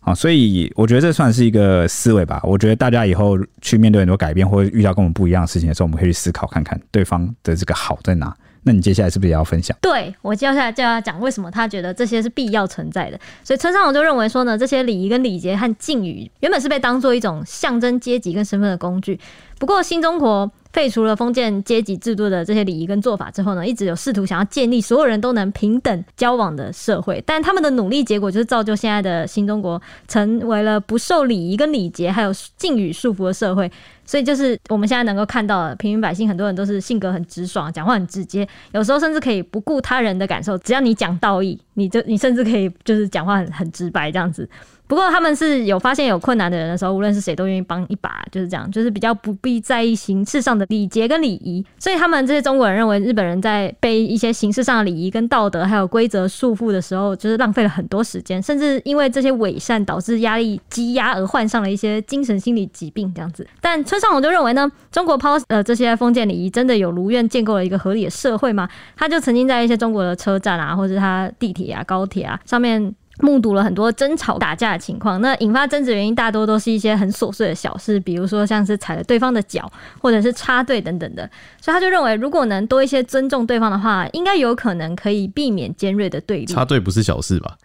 [0.00, 2.40] 啊，所以我觉得这算是一个思维吧。
[2.42, 8.36] 我觉得大家以后去面对很多改变或者遇到跟我们不一样的事情的时候，我们可以去思考看看对方的这个好在哪。
[8.64, 9.76] 那你接下来是不是也要分享？
[9.80, 13.18] 对，我接下来就要讲为什么他觉得这些是必要存在的。
[13.42, 19.18] 所以村上我就认为说呢，这些礼仪跟礼节和敬语原本是被当做一种象征阶级跟身份的工具。
[19.58, 27.22] 不过新中国废除了封建阶级制度的这些礼仪跟做法之后呢，一直有试图想要建立所有人都能平等交往的社会。
[27.26, 33.70] 但他们的努力结果就是造就现在的新中国成为了不受礼仪跟礼节还有敬语束缚的社会。
[34.04, 44.48] 所以就是我们现在能够看到的平民百姓，很多人都是性格很直爽，讲话很直接，有时候甚至可以不顾他人的感受，只要你讲道义，你就你甚至可以就是讲话很很直白这样子。
[44.88, 51.64] 不过他们是有发现有困难的人的时候，无论是谁都愿意帮一把，就是这样，就是比较不必在意形式上的礼节跟礼仪。
[51.78, 63.46] 所以他们这些中国人认为，日本人在被一些形式上的礼仪跟道德还有规则束缚的时候，就是浪费了很多时间，甚至因为这些伪善导致压力积压而患上了一些精神心理疾病这样子。
[63.60, 68.66] 但村上我就认为呢，中国抛呃这些封建礼仪真的有如愿建构了一个合理的社会吗？
[68.96, 72.94] 他就曾经在一些中国的车站啊，或者他地铁啊、高铁啊上面。
[73.20, 81.28] 目睹了很多争吵打架的情况，那引发争执原因大多都是一些很琐碎的小事，比如说像是踩了对方的脚，或者是插队等等的。
[81.60, 86.46] 所以他就认为，如果能多一些尊重对方的话，应该有可能可以避免尖锐的对立。
[86.46, 87.56] 插队不是小事吧？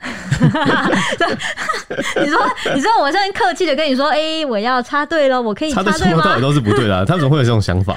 [2.18, 2.40] 你说，
[2.74, 5.98] 你说我这样客气的跟你说，哎、欸，我要插队了，我可以插队吗？
[6.00, 7.96] 插队到底都是不对的、啊，他怎么会有这种想法？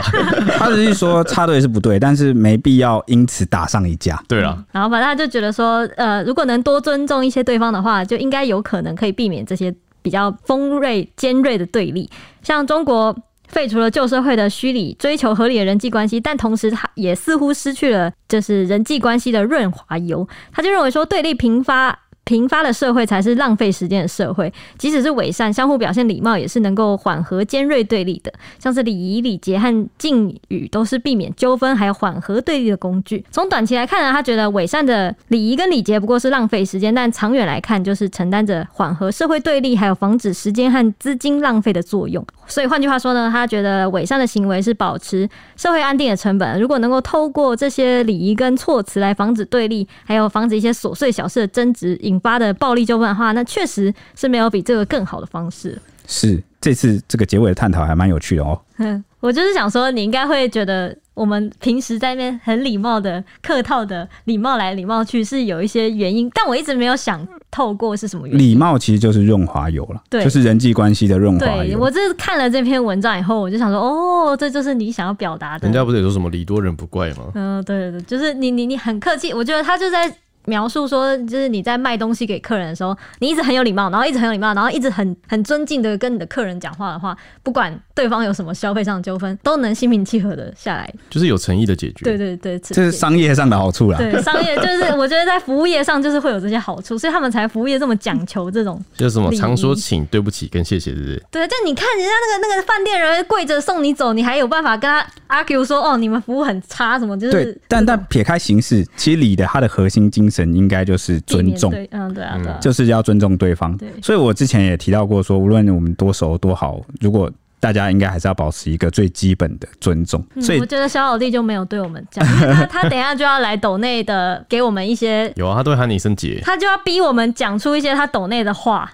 [0.59, 4.22] 他只是说插队是不对，但是没必要因此打上一架。
[4.28, 7.45] 对啊、嗯，然后反正他就觉得说，呃，如果能多尊重一些。
[7.47, 12.11] 对方的话，就应该有可能可以避免这些比较锋锐、尖锐的对立。
[12.42, 13.16] 像中国
[13.49, 20.28] 废除了旧社会的虚礼，追求合理的人际关系，但同时他也似乎失去了就是人际关系的润滑油。
[20.53, 21.99] 他就认为说，对立频发。
[22.26, 24.52] 贫发的社会才是浪费时间的社会。
[24.76, 28.30] 即使是伪善，相互表现礼貌，也是能够缓和尖锐对立的。
[28.58, 33.24] 像是礼仪、礼节和敬语，都是避免纠纷还有缓和对立的工具。
[33.30, 42.22] 从短期来看呢，他觉得伪善的礼仪跟礼节不过是浪费时间，但长远来看，就是承担着缓和社会对立，还有防止时间和资金浪费的作用。
[42.48, 46.60] 所以换句话说呢，他觉得伪善的行为是保持社会安定的成本。
[46.60, 55.80] 如果能够透过这些礼仪跟措辞来防止对立，还有防止一些琐碎小事的争执引发的暴力纠纷的话，那确实是没有比这个更好的方式。
[56.06, 58.60] 是，这次这个结尾的探讨还蛮有趣的哦。
[58.78, 60.96] 嗯， 我就是想说，你应该会觉得。
[61.16, 68.48] 我们平时在那边很礼貌的、客套的、礼貌来礼貌去，是有一些原因，但我一直没有想透过是什么原因。
[68.50, 71.68] 礼貌其实就是润滑油了，对，就是人际关系的润滑油。
[71.68, 75.66] 对，我这看了这篇文章以后，我就想说，哦，这就是你想要表达的。
[75.66, 77.30] 人家不是也说什么礼多人不怪吗？
[77.34, 80.14] 嗯，对对对，就是你你你很客气，我觉得他就在。
[80.47, 92.05] 描述说，就是你在卖东西给客人的时候，你一直很有礼貌，然后一直很有礼貌，然后一直很很尊敬的跟你的客人讲话的话，不管对方有什么消费上的纠纷，都能心平气和的下来，就是有诚意的解决。
[92.05, 93.99] 对对对，这是商业上的好处啦。
[93.99, 98.82] 对，商业就是我觉得在服务业上就是会有这些好处，所以他们才服务业这么讲求这种。
[98.97, 101.22] 就是什么常说请、对不起跟谢谢，对不对？
[101.30, 107.18] 对，就你看人家那个那个饭店人跪着送你走，你还有办法跟他 argue 说哦，你们服务很差什么？
[107.18, 111.20] 就是对，但但撇开形式，其实礼的它的核心精神应该就是。
[111.26, 113.76] 尊重，嗯，对啊，对啊，就是要尊重对方。
[113.76, 120.24] 对，所以我之前也提到过，说无论我们多熟多好，如果大家应该还是要保持一个最基本的尊重。
[120.41, 128.89] 所以、嗯、我觉得小老弟就没有对我们讲，他他等一下就要来抖内的，给我们一些 有啊，他都会喊你一声姐，他就要逼我们讲出一些他抖内的话。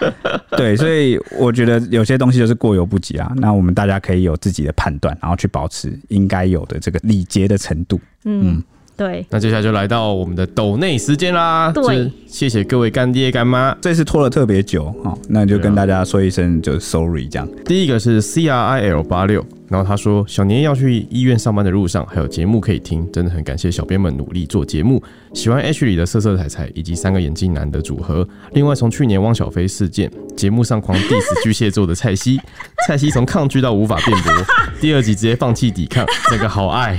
[0.58, 3.32] 对，所以我觉得有些东西就是过犹不及啊。
[3.36, 8.00] 那我们大家可以有自己的判断，然后去保持应该有的这个礼节的程度。
[8.24, 8.56] 嗯。
[8.56, 8.64] 嗯
[8.96, 11.70] 对，那接下来就来到我们的抖内时间啦。
[11.70, 17.46] 对，谢谢各位干爹干妈，这次拖了特别久，好，那就跟大家说一声，就是 sorry 这样。
[17.66, 25.02] 第一个是 C R I L 八六，然后他说小年要去医院上班的路上，还有节目可以听，真的很感谢小编们努力做节目。
[25.34, 28.26] 喜欢 H 里的色色彩彩以及三个眼镜男的组合。
[28.54, 32.40] 另外，从去年汪小菲事件节目上狂 diss 巨蟹座的蔡西，
[32.88, 34.32] 蔡西从抗拒到无法辩驳，
[34.80, 36.98] 第二集直接放弃抵抗，这个好爱。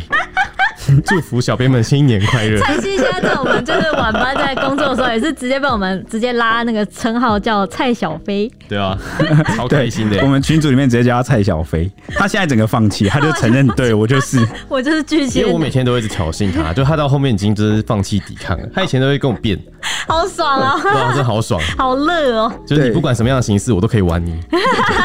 [1.06, 2.60] 祝福小编们新年快乐！
[2.62, 8.52] 蔡西现在在我们就是晚班在工作的时候，也是直接被我们直接拉那个称号叫蔡小飞。
[8.68, 8.98] 对啊，
[9.56, 10.22] 超开心的。
[10.22, 11.90] 我们群组里面直接叫他蔡小飞。
[12.14, 15.42] 他现在整个放弃，他就承认， 对我就是我就是巨蟹。
[15.42, 18.68] 因为我每天都会一直挑衅他，就他到后面已经就是放弃抵抗了。
[18.74, 19.58] 他以前都会跟我辩，
[20.08, 20.76] 好爽啊！
[20.86, 22.52] 哇，真好爽， 好乐哦！
[22.66, 24.40] 就是你不管什么样的形式，我都可以玩你。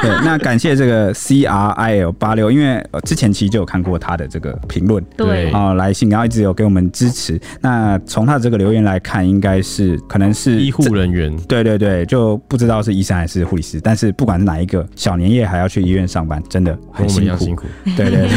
[0.00, 5.72] 对， 那感谢这个 C R I L 八六，因为之前其实就有看过他的这个评论，对啊。
[5.74, 7.40] 来信，然后一直有给我们支持。
[7.60, 11.34] 那从他的这个留言来看，应该是可能是医护人员。
[11.48, 13.80] 对对对，就不知道是医生还是护理师。
[13.80, 17.38] 但是不管是哪一个，小年夜还要去医院上班，真的很辛苦。
[17.38, 17.64] 辛苦。
[17.96, 18.28] 对对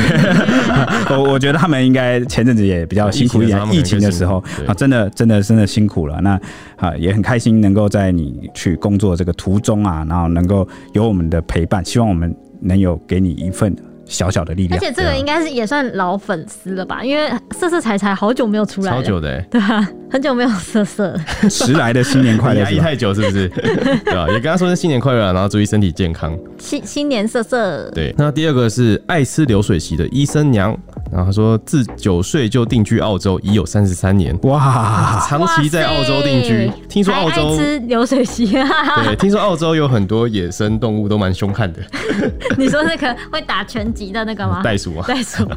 [1.07, 6.19] 对，我我觉得他们应该前阵子也比较辛苦一点，疫情的时候啊，真的真的真的辛苦了。
[6.21, 6.34] 那
[6.77, 13.75] 啊，也很开心能够在你去工作这个途中啊，然后能够有我们的陪伴，希望我们能有给你一份。
[14.07, 17.03] 小小的力量，而且这个应该是也算老粉丝了吧？
[17.03, 17.27] 因为
[17.57, 21.19] 色色彩彩好久没有出来了，超久的、欸， 对啊，很久没有色色。
[21.49, 23.49] 迟来的新年快乐， 压抑太久是不是？
[24.05, 24.27] 对吧？
[24.29, 26.37] 也跟他说声新年快乐，然后注意身体健康。
[26.59, 27.89] 新新年色色。
[27.95, 30.77] 对，那第二个是爱吃流水席的医生娘，
[31.15, 36.69] 然后他说自九岁就定居澳洲，已有三十三年，哇，长期在澳洲定居。
[36.89, 38.67] 听说澳洲吃流水席啊？
[39.01, 41.79] 对， 听说澳洲有很多野生动物都蛮凶悍的。
[42.59, 44.59] 你说那个会打拳击的那个吗？
[44.63, 45.47] 袋鼠啊，袋鼠。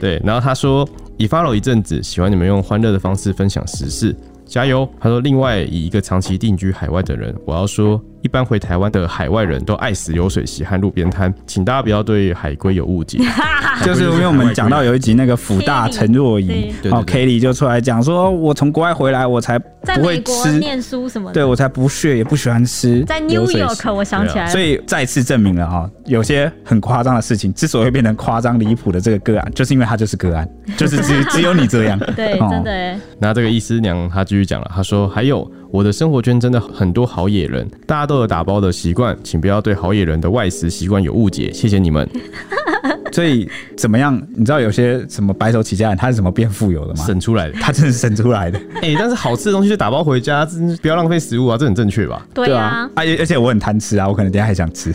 [0.00, 4.16] 对，然后他说已 follow 一阵子，喜欢你们用欢乐的方式分享时事，
[4.46, 4.88] 加油。
[4.98, 8.02] 他说，另外以一个长期定居海外的人，我要说。
[8.22, 13.18] 一般回台湾的海外人都爱死流水席和路边摊，请大家不要对海龟有误解。
[13.84, 23.02] 就是因为我们讲到有一集那个辅大陈若仪，哦，Kelly 就出来讲说，我从国外回来，我才不会吃念书什么的，对我才不屑也不喜欢吃。
[23.04, 31.98] 在 New York，我想起来了，所以再次证明了哈，有些很夸张的事情之所以会变成夸张离谱的这个个案，就是因为它就是个案， 就是只只有你这样。
[32.14, 32.96] 对，真的。
[33.18, 35.50] 那这个医师娘她继续讲了，她说还有。
[35.72, 42.08] 我的生活圈真的很多好野人，大家都有打包的习惯，请不要对好野人的外食习惯有误解，谢谢你们。
[43.12, 43.46] 所以
[43.76, 44.20] 怎么样？
[44.34, 47.04] 你知道有些什么白手起家人他是怎么变富有的吗？
[47.04, 48.58] 省出来的，他真的是省出来的。
[48.80, 50.46] 哎、欸，但是好吃的东西就打包回家，
[50.80, 52.26] 不要浪费食物啊，这很正确吧？
[52.32, 54.90] 对啊，而、啊、而且我很贪吃啊，我可能等下还想吃。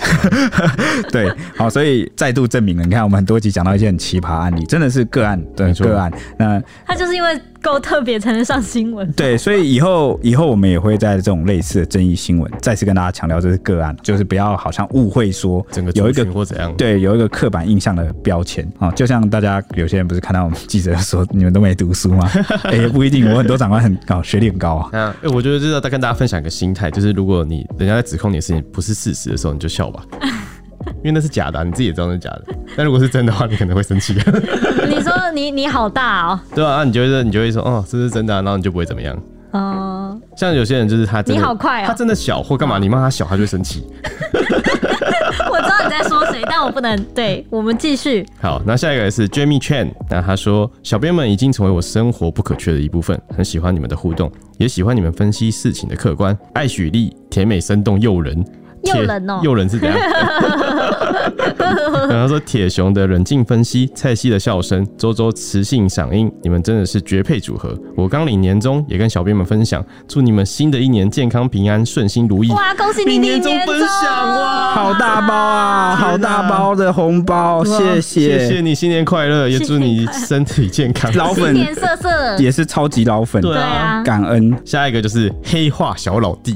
[1.12, 6.12] 对，好，所以再度证明了，你看我们很多集讲到一些很奇葩案例，真的是个案，对，个案。
[6.40, 9.12] 那他就是因为够特别才能上新闻。
[9.14, 22.30] 对，所以以后以后我们也会在这种类似的争议新闻再次跟大家强调，这是个案，就是不要好像误会说整个有一个或怎样，对，有一个刻板印象的标签啊，就像大家有些人不是看到我们记者说你们都没读书吗？
[22.64, 24.90] 哎、欸，也不一定，我很多长官很高， 学历很高啊。
[24.94, 30.04] 嗯，哎，我觉得就是要跟大家分享一个心态，就是如果你人家在指控你的事情不是事实的时候，你就笑吧。
[30.98, 32.44] 因为那是假的，啊，你自己也知道那是假的。
[32.76, 34.14] 但如果是真的话，你可能会生气。
[34.88, 39.18] 你说你你好大哦，对啊，那你就会你就会说哦，这是真的，啊，然后你就不会怎么样。
[39.52, 43.88] 哦、uh，像有些人就是他真的，你好快啊，哦，他真的小或干嘛，你骂他小，他就会生气。
[45.50, 47.02] 我知道你在说谁，但我不能。
[47.16, 48.26] 对，我们继续。
[48.42, 58.46] 好，那下一个是 Jamie Chan，那他说小编们已经成为我生活不可缺的一部分，很喜欢你们的互动，也喜欢你们分析事情的客观，爱许丽，甜美生动诱人。
[58.84, 59.98] 诱人哦，诱人是怎样？
[62.10, 67.78] 然后说铁雄的冷静分析，蔡西的笑声，周周磁性嗓音，你们真的是绝配组合。
[67.96, 72.50] 我刚领年终，也跟小编们分享，祝你们新的一年健康平安，顺心如意。
[72.52, 81.12] 哇，恭喜你年终分享哇，好大包啊，好大包的红包，谢谢，谢谢你，新年快乐，也祝你身体健康。
[81.16, 84.56] 老粉，色色，也是超级老粉，对啊，感恩。
[84.66, 86.56] 下一个就是黑化小老弟，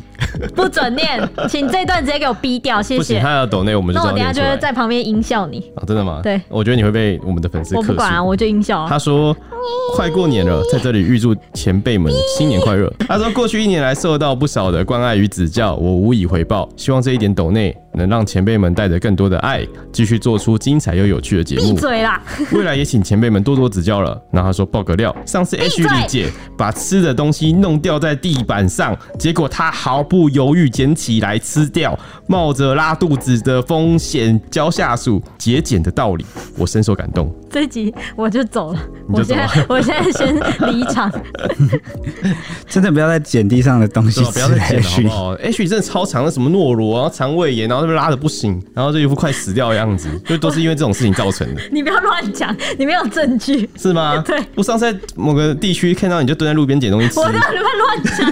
[0.55, 2.97] 不准念，请这段直接给我逼掉，谢谢。
[2.97, 5.71] 不行，他要抖内，我们就那我等下就会在旁边音效你。
[5.75, 6.21] 啊，真的吗？
[6.23, 7.75] 对，我觉得你会被我们的粉丝。
[7.75, 8.85] 我不管啊，我就音效。
[8.87, 9.35] 他说
[9.95, 16.67] ：“快过年了，在这里预祝前辈们新年快乐。”他说：“过去一年来受到不少的关爱与指教，我无以回报。
[16.75, 22.21] 希望这一点抖内能让前辈们带着更多的爱，继续做出精彩又有趣的节目。”闭嘴啦！
[22.51, 24.21] 未来也请前辈们多多指教了。
[24.31, 36.25] 然后他说：“爆个料，上次 H 丽姐把吃的东西弄掉在地板上，结果她毫不犹豫捡起来吃掉，冒着拉肚子的风险教下属节俭的道理，
[36.57, 37.33] 我深受感动。
[37.51, 38.79] 这集我就走了，
[39.09, 40.35] 我现在我现在先
[40.71, 41.11] 离场。
[42.67, 51.61] 真的不要再捡地上的东西，不要再捡了好不好？H 真的超长的，什么诺罗，然后肠胃炎，然后那边拉的不行，然后就一副快死掉的样子，就都是因为这种事情造成的。
[51.71, 54.23] 你不要乱讲，你没有证据是吗？
[54.25, 58.27] 对，我上次在某个地区看到你就蹲在路边捡东西吃，我让你们乱讲，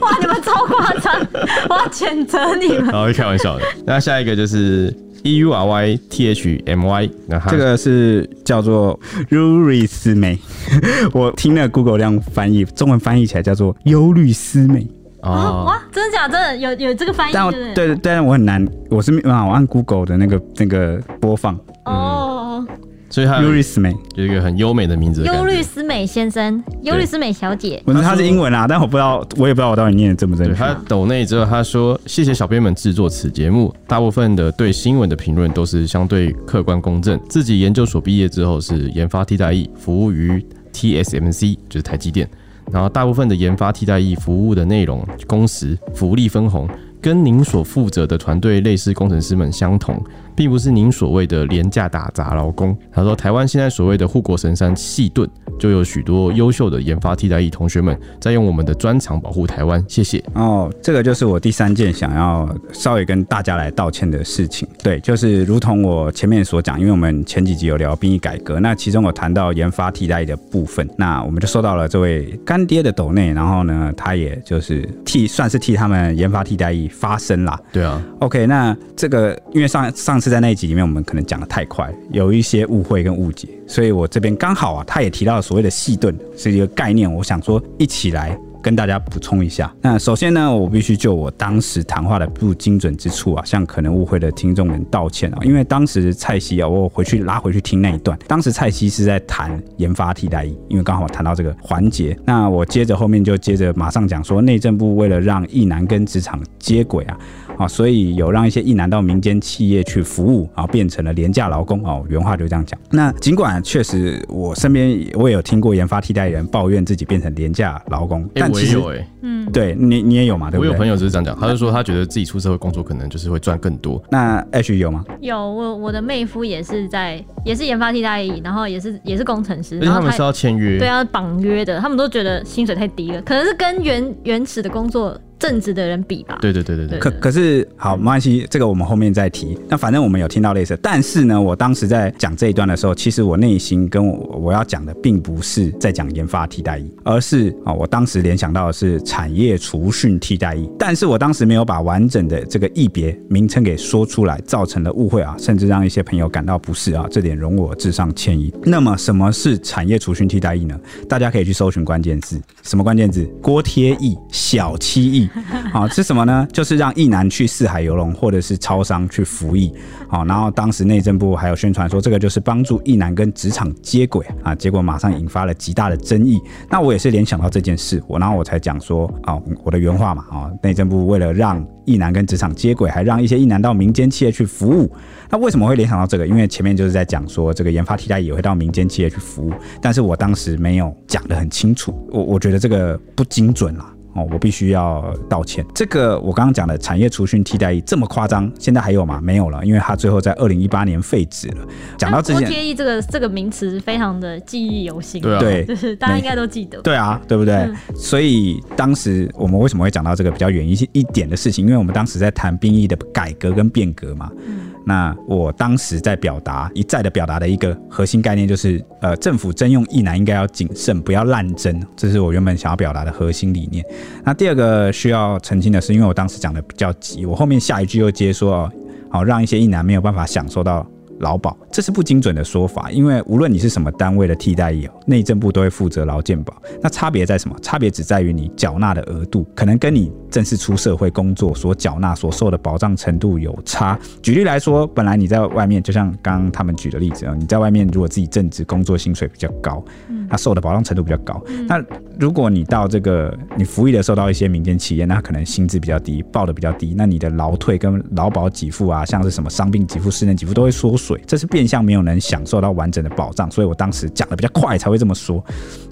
[0.00, 1.26] 哇，你们超夸张，
[1.68, 2.92] 我要谴责你们。
[2.92, 3.64] 好，开玩笑的。
[3.84, 4.94] 那下一个就是。
[5.22, 8.98] E U R Y T H M Y，那这个是叫做
[9.30, 10.38] Yuri 思美，
[11.14, 14.86] 我听了 Google 量翻译，中文翻译起来叫做忧虑思美。
[15.22, 16.32] 哦，哇，真的假的？
[16.34, 17.32] 真的有有这个翻译？
[17.32, 21.56] 但对对，但我很难，我是没办法，我按 Google 的那个那个播放。
[21.84, 22.66] 哦。
[23.12, 27.82] 所以他优律斯美有一个很优美的名字的，优律斯美先生，优律斯美小姐。
[27.84, 30.54] 不是，他是英文啊，但我不知道，我也不知道我到底念的正不正确。
[30.54, 37.20] 他抖内之后，他说：“谢谢小编们制作此节目，大部分的对新闻的评论都是相对客观公正。
[37.28, 40.42] 自己研究所毕业之后是研发替代役，服务于
[40.72, 42.26] TSMC，就是台积电。
[42.72, 46.66] 然后大部分的研发替代役服务的内容、工时、福利分红，
[47.02, 50.00] 跟您所负责的团队类似，工程师们相同。”
[50.34, 52.74] 并不是您所谓的廉价打杂劳工。
[52.90, 55.28] 他说，台湾现在所谓的护国神山细盾，
[55.62, 59.80] 就有许多优秀的研发替代役同学们在用我们的专长保护台湾。
[59.86, 60.20] 谢谢。
[60.34, 64.66] 哦，这个就是我第三件想要稍微跟大家来道歉的事情。
[64.82, 77.56] 对，就是如同我前面所讲，因为我们前几集有聊兵役改革，那其中有谈到研发替代役的部分，那我们就收到了这位干爹的抖内，然后呢，他也就是替算是替他们研发替代役发声啦。
[77.72, 78.02] 对啊。
[78.18, 80.22] OK，那这个因为上上。
[80.22, 89.70] 次在那一集里面，我们可能讲的太快，有一些误会跟误解，所以我这边刚好啊，他也提到了所谓的细盾是一个概念，我想说一起来跟大家补充一下。
[89.82, 107.18] 那首先呢，我必须就我当时谈话的不精准之处啊，向可能误会的听众们道歉啊，因为当时蔡西啊，我回去拉回去听那一段，当时蔡西是在谈研发替代役，因为刚好谈到这个环节，那我接着后面就接着马上讲说，内政部为了让役男跟职场接轨啊。
[107.62, 112.04] 啊，所以有让一些意男到民间企业去服务，然后变成了廉价劳工哦。
[112.08, 112.78] 原话就这样讲。
[112.90, 118.78] 那尽管确实我身边我也有听过研发替代人抱怨自己变成廉价劳工，但其实
[119.22, 120.50] 嗯，对你你也有嘛？
[120.50, 120.70] 对不对？
[120.70, 124.02] 我有朋友就是这样讲，他就说他觉得自己出社会工作可能就是会赚更多。
[124.10, 125.04] 那 H 有吗？
[125.20, 135.16] 有，我我的妹夫也是在也是研发替代役，然后也是也是工程师，而且他们是要签约，对，要绑约的，他们都觉得薪水太低了，可能是跟原原始的工作。
[135.42, 136.38] 正直的人比吧。
[136.40, 136.98] 对对对对对。
[137.00, 139.58] 可可是好，没关系，这个我们后面再提。
[139.68, 150.70] 那反正我们有听到类似，但是呢，我当时在讲这一段的时候，其实我内心跟我我要讲的，并不是在讲研发替代役，而是啊，我当时联想到的是产业除训替代役。
[150.78, 158.54] 但是我当时没有把完整的这个役别名称给说出来，造成了误会啊，甚至让一些朋友感到不适啊，这点容我致上歉意。
[158.62, 160.78] 那么什么是产业除训替代役呢？
[161.08, 163.24] 大家可以去搜寻关键字，什么关键字？
[163.40, 165.28] 锅贴役、小七役，
[165.72, 166.46] 好，是什么呢？
[166.52, 169.72] 就是让役男去四海游龙或者是超商去服役，
[170.08, 176.40] 好，然后当时内政部还有宣传说这个就是帮助役男跟职场接轨啊，结果马上引发了极大的争议。
[176.70, 184.90] 那我也是联想到这件事，我然后我才讲说啊，我的原话嘛，啊，内政部为了让役男跟职场接轨，还让一些役男到民间企业去服务。
[185.30, 186.26] 那为什么会联想到这个？
[186.26, 193.92] 因为前面就是在讲说这个研发替代也会到民间企业去服务，但是我当时没有讲得很清楚，我我觉得这个不精准啦。
[194.14, 195.64] 哦，我必须要道歉。
[195.74, 199.20] 这个我刚刚讲的产业除训替代役这么夸张，现在还有吗？
[199.22, 201.66] 没有了，因为它最后在二零一八年废止了。
[201.96, 206.80] 讲到这些，锅贴役这个这个名词非常的记忆犹新，对，就是大家应该都记得。
[206.82, 207.54] 对啊，对不对？
[207.54, 211.64] 嗯、所以当时我们为什么会讲到这个比较远一些一点的事情？
[211.64, 214.30] 因为我们当时在谈兵役的改革跟变革嘛。
[214.46, 223.84] 嗯那我当时在表达一再的表达的一个核心概念就是，呃，政府征用意难应该要谨慎，不要滥征，这是我原本想要表达的核心理念。
[224.24, 228.72] 那第二个需要澄清的是，因为我当时讲的比较急，我后面下一句又接说哦，
[229.10, 230.86] 好让一些意难没有办法享受到
[231.22, 236.52] 劳保，这是不精准的说法，因为无论你是什么单位的替代役，内政部都会负责劳健保。
[236.82, 237.56] 那差别在什么？
[237.62, 243.98] 差别只在于你缴纳的额度，可能跟你正式出社会工作所缴纳所受的保障程度有差。
[244.20, 249.82] 举例来说，本来你在外面，就像刚刚他们举的例子啊，你在外面如果自己正职工作，薪水比较高，
[250.28, 251.40] 他受的保障程度比较高。
[251.68, 251.80] 那
[252.18, 261.11] 如果你到这个你服役的时候到一些民间企业，那可能薪资比较低，报的比较低，那你的劳退跟劳保给付啊，像是什么伤病给付、失能给付都会缩水。
[261.26, 265.44] 这是变相没有能享受到完整的保障，所以我当时讲的比较快才会这么说，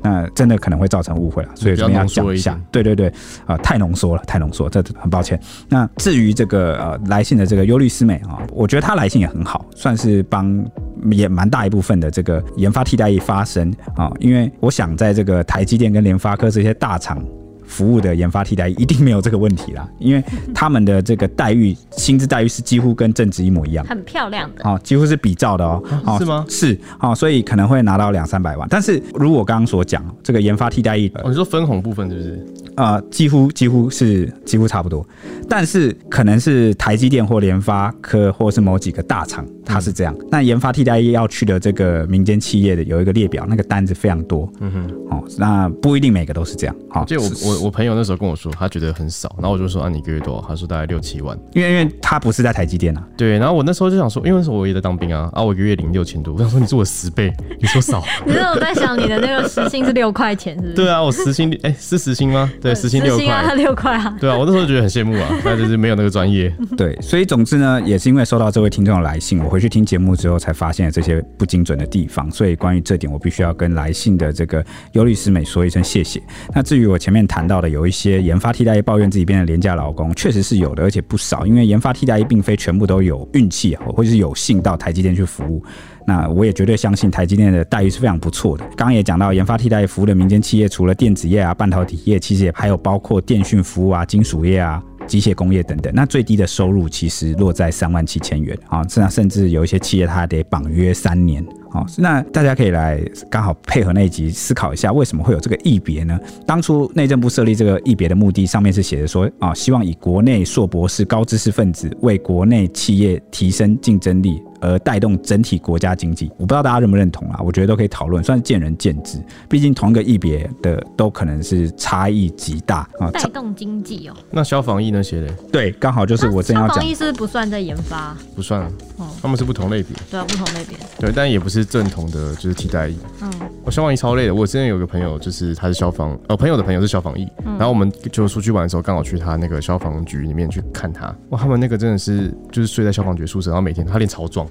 [0.02, 2.58] 那真的可能会造成误会了，所以这边要讲一下。
[2.70, 3.08] 对对对，
[3.46, 5.40] 啊、呃，太浓缩了，太浓缩，这很抱歉。
[5.68, 10.64] 那至于这个呃来信的这个优律师妹啊，我觉得她来信也很好，算是帮
[11.10, 17.22] 也蛮大一部分的这个研发替代役发声啊，因为我想在这个台积电跟联发科这些大厂。
[17.70, 26.44] 服务的研发替代一定没有这个问题啦， 因为他们的这个待遇、薪资待遇是几乎跟正职一模一样，很漂亮的，哦，几乎是比照的哦，啊、是吗？
[26.48, 28.66] 是，哦，所以可能会拿到两三百万。
[28.68, 32.46] 但是如我刚刚所讲这个研发替代役，哦，你说分红部分是不是？
[32.74, 35.06] 啊、呃，几乎几乎是几乎差不多，
[35.48, 40.14] 但是可能是台积电或联发科或是某几个大厂，它是这样。
[40.30, 46.76] 那、嗯、研发替代役要去的这个民间企业的有一个列表，那个单子非常多，嗯哼，哦，那不一定每个都是这样。
[46.88, 50.44] 好，就我我我朋友那时候跟我说，他觉得很少，然后我就说啊，你一个月多少？
[50.48, 53.02] 他说大概六七万，因为因为他不是在台积电啊。
[53.16, 58.02] 对，然后我那时候就想说，因为那时候我也在当兵啊，啊，我一个月领六千多，我想说你是我十倍， 你说少？
[58.26, 60.74] 你是我在想你的那个时薪是六块钱，是不是？
[60.74, 62.50] 对啊，我时薪哎、欸、是时薪吗？
[62.60, 63.54] 对，时薪六块。
[63.56, 64.16] 六块啊！
[64.20, 66.54] 对啊，我那时候觉得很羡慕啊，那就是没有那个专业。
[66.76, 72.30] 对，所以总之呢，也是因为收到这位听众的来信，我去听节目之后才发现了这些不精准的地方。
[72.30, 76.20] 所以关于这点，我必须要跟来信的这个优律师美说一声谢谢。
[76.54, 81.46] 那至于我前面谈到的，有一些研发替代役抱怨自己变成廉价劳工，确实是有的，而且不少。
[81.46, 85.62] 因为研发替代役并非全部都有运气或者是有幸到台积电去服务。
[86.06, 88.64] 那我也绝对相信台积电的待遇是非常不错的。
[88.76, 95.92] 刚刚也讲到，研发替代服务的民间企业，除了电子业啊、半导体业，其实也还有包括电讯服务啊、金属业啊、机械工业等等。
[95.92, 101.44] 那最低的收入其实落在三万七千元啊，甚甚至有一些企业它得绑约三年。
[101.70, 103.00] 好，那大家可以来
[103.30, 106.18] 刚好配合那一集思考一下，为什么会有这个异别呢？
[106.46, 114.42] 当初内政部设立这个异别的目的，上面是写着说啊，希望以国内硕博士高知识分子为国内企业提升竞争力。
[114.62, 117.40] 而带动整体国家经济，我不知道大家认不认同啊？
[117.42, 119.18] 我觉得都可以讨论，算是见仁见智。
[119.48, 123.10] 毕竟同一个异别的都可能是差异极大啊。
[123.10, 124.14] 带动经济哦。
[124.30, 125.32] 那消防役那些嘞？
[125.50, 126.74] 对，刚好就是我正要讲。
[126.76, 128.14] 消防役是不是不算在研发？
[128.36, 128.70] 不算啊。
[128.98, 129.96] 哦，他们是不同类别。
[130.10, 130.76] 对啊，不同类别。
[130.98, 132.98] 对，但也不是正统的，就是替代役。
[133.22, 133.30] 嗯。
[133.62, 134.34] 我消防役超累的。
[134.34, 141.14] 我之前有个朋友，就是他是消防，呃，朋友的朋友是消防役，嗯、然后我们就出去玩的时候，刚好去他那个消防局里面去看他。
[141.28, 144.46] 哇，他们那个真的是就是睡在消防局宿舍，然后每天他练超壮。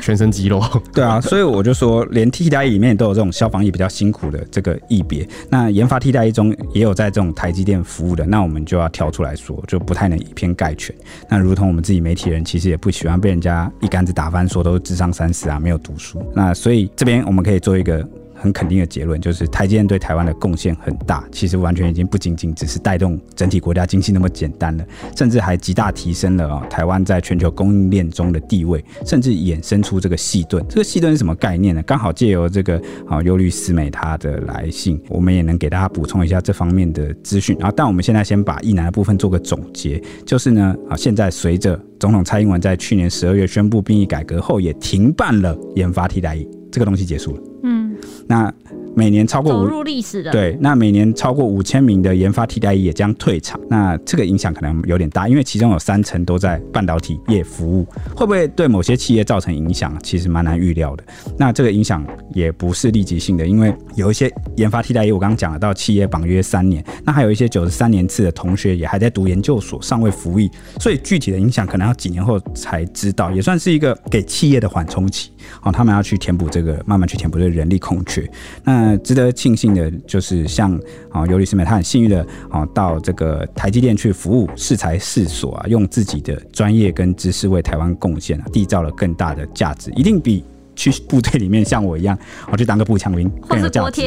[0.00, 0.62] 全身肌肉，
[0.92, 5.26] 对啊，所以我就说，连替代里面都有这种消防役比较辛苦的这个役别。
[5.48, 10.94] 那研发替代役中也有在这种台积电服务的，那我们就要跳出来说，就不太能以偏概全。
[11.28, 16.22] 那如同我们自己媒体人，其实也不喜欢被人家一竿子打翻，说都是智商三十啊，没有读书。
[16.34, 18.06] 那所以这边我们可以做一个
[18.42, 24.84] 很肯定的结论，就是台积电对台湾的贡献很大，其实完全已经不仅仅只是带动整体国家经济那么简单了，
[25.16, 30.64] 甚至还极大提升了啊台湾在全球供应链中的地位，甚至衍生出这个细盾。
[30.68, 31.82] 这个细盾是什么概念呢？
[31.84, 37.56] 刚好借由这个啊优律思美他的来信，我们也能给大家补充一下这方面的资讯。
[37.60, 47.42] 然后，但我们现在先把役男的部分做个总结，就是呢啊现在随着总统蔡英文在去年十二月宣布兵役改革后，也停办了研发替代役，这个东西结束了。
[47.64, 47.81] 嗯，
[48.26, 48.52] 那。
[48.94, 59.98] 每年超过五入历史的对，那每年超过五千名的研发替代役也将退场，那这个影响可能有点大，因为其中有三成都在半导体业服务，会不会对某些企业造成影响？
[60.02, 61.02] 其实蛮难预料的。
[61.38, 75.30] 那这个影响也不是立即性的，因为有一些研发替代役，我刚刚讲了，到企业绑约三年，那还有一些九十三年次的同学也还在读研究所，尚未服役，所以具体的影响可能要几年后才知道，也算是一个给企业的缓冲期。
[75.62, 78.28] 哦，他们要去填补这个，慢慢去填补这个人力空缺。
[78.64, 80.80] 那值得庆幸的就是像，像
[81.10, 90.44] 啊尤律思美，他很幸运的哦，到这个台积电去服务，适才适所啊，用自己的专业跟知识为台湾贡献啊，缔造了更大的价值，一定比
[90.76, 92.16] 去部队里面像我一样，
[92.50, 94.02] 我去当个步枪兵更有价值。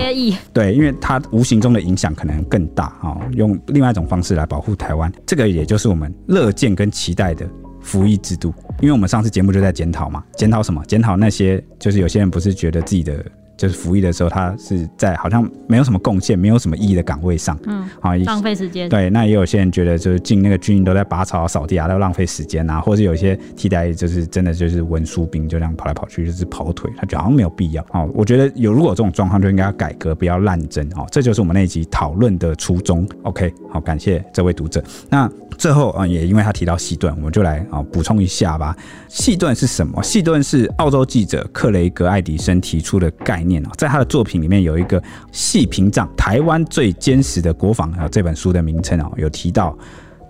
[0.54, 7.46] 对，因为他无形中的影响可能更大啊，用另外一种方式来保护台湾，这个也就是我们乐见跟期待的。
[7.86, 10.84] 服役制度，因为我们上次节目就在检讨嘛，检讨什么？
[10.88, 13.24] 检讨那些就是有些人不是觉得自己的
[13.58, 18.90] 就是服役的时候，他是在好像没有什么贡献、没有什么意义的岗位上，嗯，好浪费时间。
[18.90, 27.86] 对，那也有些人觉得就是进那个军营都在拔草、扫地啊，都浪费时间啊，或者有一些替代就是真的就是文书兵，就这样跑来跑去就是跑腿，他觉得好像没有必要。
[27.92, 30.86] 哦，我觉得有如果这种状况，就应该要改革，不要滥征。
[30.96, 33.08] 哦，这就是我们那一集讨论的初衷。
[33.24, 34.84] OK，好，感谢这位读者。
[35.10, 35.30] 那。
[35.58, 38.76] 最后啊，也因为他提到细盾，我们就来啊补充一下吧。
[39.08, 40.04] 细盾是什么？
[40.04, 49.78] 细盾是澳洲记者克雷格·爱迪生提出的概念啊，在他的作品里面有一个“细屏障”，台湾最坚实的国防啊，这本书的名称啊，有提到。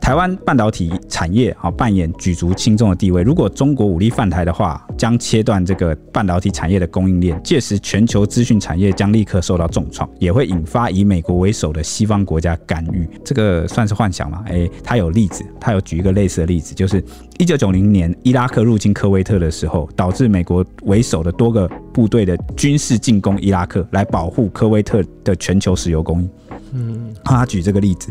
[0.05, 3.23] 台湾半导体产业啊，扮演举足轻重的地位。
[3.23, 13.09] 如果中国武力犯台的话，将切断这个半导体产业的供应链，届时全球资讯产业将立刻受到重创，也会引发以美国为首的西方国家干预。
[13.23, 14.43] 这个算是幻想吗？
[14.45, 17.03] 诶，他有例子，他有举一个类似的例子，就是
[17.39, 26.29] 一九九零年伊拉克入侵科威特的时候，导致美国为首的多个部队的军事进攻伊拉克，来保护科威特的全球石油供应。
[26.75, 28.09] 嗯，他举这个例子。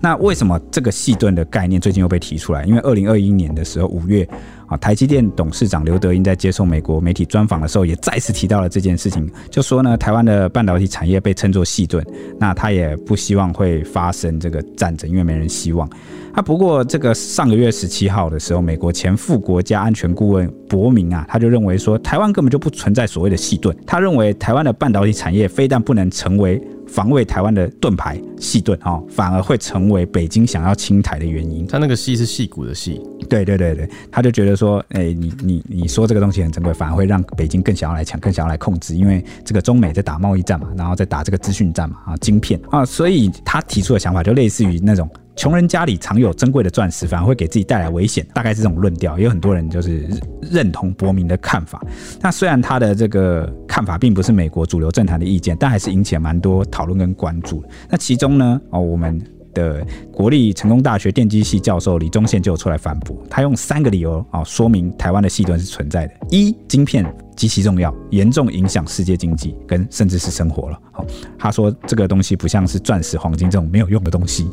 [0.00, 2.64] 那为什么这个细盾的概念最近又被提出来？
[2.64, 4.26] 因为二零二一年的时候五月
[4.66, 12.04] 啊，台积电董事长刘德英在接受美国媒体专访的时候，也再次提到了这件事情，就说呢，台湾的半导体产业被称作细盾，
[12.38, 15.88] 那他也不希望会发生这个战争，因为没人希望。
[16.32, 31.66] 啊，不过这个上个月十七号的时候，美国前副国家安全顾问伯明啊，他就认为说，台湾根本就不存在所谓的细盾，他认为台湾的半导体产业非但不能成为防卫台湾的盾牌细盾哦，反而会成为北京想要清台的原因。
[31.66, 45.08] 他那个细是戏骨的戏，对对对对，他就觉得说，哎、欸，你你你说这个东西很珍贵，反而会让北京更想要来抢，更想要来控制，因为这个中美在打贸易战嘛，然后在打这个资讯战嘛，啊，晶片啊，所以他提出的想法就类似于那种。
[45.36, 49.18] 穷人家里常有珍贵的钻石，反而会给自己带来危险，大概是这种论调。
[49.18, 50.08] 也有很多人就是
[50.40, 51.80] 认同伯明的看法。
[52.20, 57.62] 那虽然他的这个看法并不是美国主流政坛的意见，但还是引起了蛮多讨论跟关注。
[57.90, 59.22] 那其中呢，哦，我们
[59.56, 67.04] 的国立成功大学电机系教授李宗宪就有出来反驳，他用三个理由啊说明台湾的细端是存在的：一，晶片。
[67.36, 70.80] 极其重要，严重影响世界经济跟甚至是生活了。
[70.90, 71.04] 好，
[71.38, 74.50] 他说这个东西不像是钻石、黄金这种没有用的东西。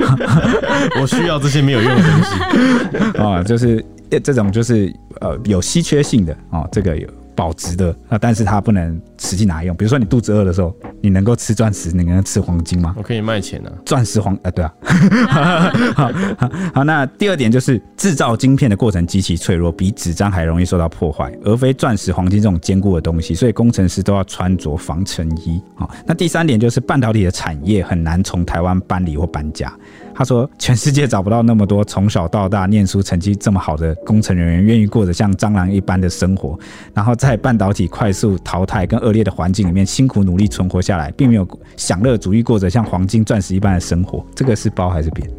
[1.00, 3.82] 我需要这些没有用的东西 啊，就是
[4.22, 7.08] 这种就是呃有稀缺性的啊，这个有。
[7.36, 9.76] 保值的啊，但是它不能实际拿来用。
[9.76, 12.94] 比如说你肚子饿的时候，你能够吃钻石，你能吃黄金吗？
[12.96, 14.74] 我可以卖钱啊，钻石黄啊，对啊。
[15.94, 25.60] 好，好，好，那第二点就是制造晶片的过程极其脆弱，比纸张还容易受到破坏，而非钻石、黄金这种坚固的东西，所以工程师都要穿着防尘衣。
[25.74, 29.72] 好，那第三点就是半导体的产业很难从台湾搬离或搬家。
[30.16, 36.58] 他说：“全世界找不到那么多从小到大念书成绩这么好的工程人员，愿意过着像蟑螂一般的生活，
[36.94, 41.46] 然后在半导体快速淘汰跟恶劣的环境里面辛苦努力存活下来，并没有
[41.76, 44.24] 享乐主义过着像黄金钻石一般的生活。
[44.34, 45.30] 这个是包还是扁？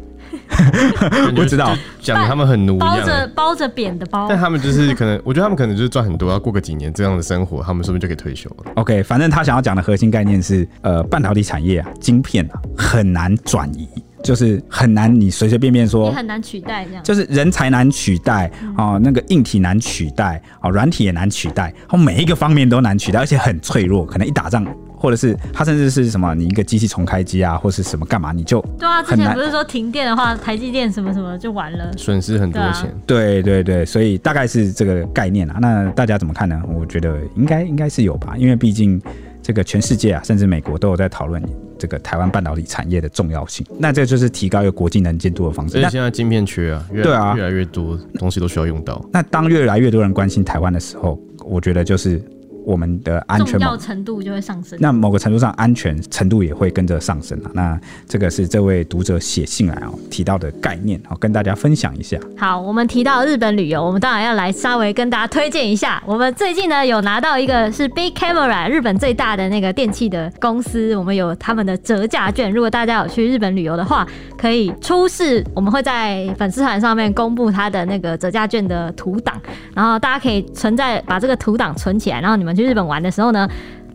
[1.34, 1.74] 不知道。
[2.00, 4.26] 讲他们很奴一样，包着包着扁的包。
[4.28, 13.88] 但他们就是可能，我觉得他们可能就是赚很多，要过个几年这样的生活，他们是不是就可以退休了？OK，反正他想要讲的核心概念是，呃，半导体产业啊，晶片啊，很难转移。”
[14.22, 17.02] 就是很难，你随随便便说也很难取代这样。
[17.02, 24.66] 就是人才难取代哦，那个硬体难取代哦，软体也难取代，哦，每一个方面都难取代，而且很脆弱，可能一打仗。
[25.00, 32.92] 或者是它甚至是什么，你一个机器重开机啊，或是什么干嘛，你就对啊，之前不是说停电的话，台积电什么什么就完了，损失很多钱。
[33.06, 35.56] 对对对，所以大概是这个概念啊。
[35.60, 36.60] 那大家怎么看呢？
[36.66, 39.00] 我觉得应该应该是有吧，因为毕竟
[39.40, 41.40] 这个全世界啊，甚至美国都有在讨论
[41.78, 43.64] 这个台湾半导体产业的重要性。
[43.78, 45.72] 那这就是提高一个国际能见度的方式。
[45.72, 49.02] 所以现在晶片缺啊，对啊，越来越多东西都需要用到。
[49.12, 52.20] 那当越来越多人关心台湾的时候，我觉得就是。
[52.68, 57.50] 我们的安全重要程度就会上升，那某个程度上安全程度也会跟着上升啊。
[57.54, 62.18] 那这个是这位读者写信来哦提到的概念，好跟大家分享一下。
[62.36, 66.02] 好，我们提到日本旅游，我们当然要来稍微跟大家推荐一下。
[66.06, 72.52] 我们最近呢有拿到一个是 Big Camera 日本最大的那个电器的公司，我们有他们的折价券。
[72.52, 74.06] 如果大家有去日本旅游的话，
[74.36, 79.40] 可以出示，我们会在粉丝团上面公布他的那个折价券的图档，
[79.74, 82.57] 然后大家可以存在把这个图档存起来，然后你们。
[82.58, 83.48] 去日本玩的时候呢，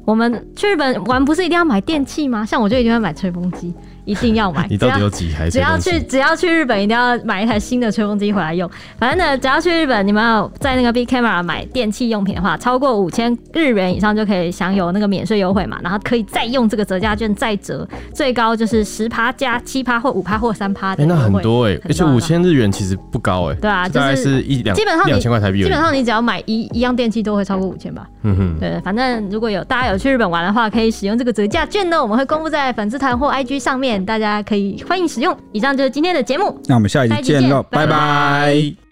[0.05, 2.45] 我们去日本玩不是一定要买电器吗？
[2.45, 3.73] 像我就一定要买吹风机。
[4.05, 5.49] 一定要买， 你到底有几台？
[5.49, 8.69] 只要去只要去日本，一定要买一台新的吹风机回来用。
[8.97, 15.79] 反正呢，只要去日本，你们要在那个 Big Camera 买电器用品的话，超过五千日元以上就可以享有那个免税优惠嘛。
[15.83, 21.05] 然后可以再用这个折价券再折，最高就是十趴加七趴或五趴或三趴的。
[21.05, 23.59] 那很多哎、欸，而且五千日元其实不高哎、欸。
[23.61, 25.63] 对啊，大概是一两，基本上两千块台币。
[25.63, 28.07] 基本上你只要买一一样电器都会超过五千吧。
[28.23, 34.83] 嗯哼，对，反正如果有大家有去日本玩的话，可以使用这个折价券呢，我们会公布在粉丝团或 IG 上面，大家可以。
[34.87, 35.35] 欢迎使用。
[35.51, 37.85] 以上就是今天的节目，那我们下一集见喽，拜拜。
[37.85, 38.82] 拜拜。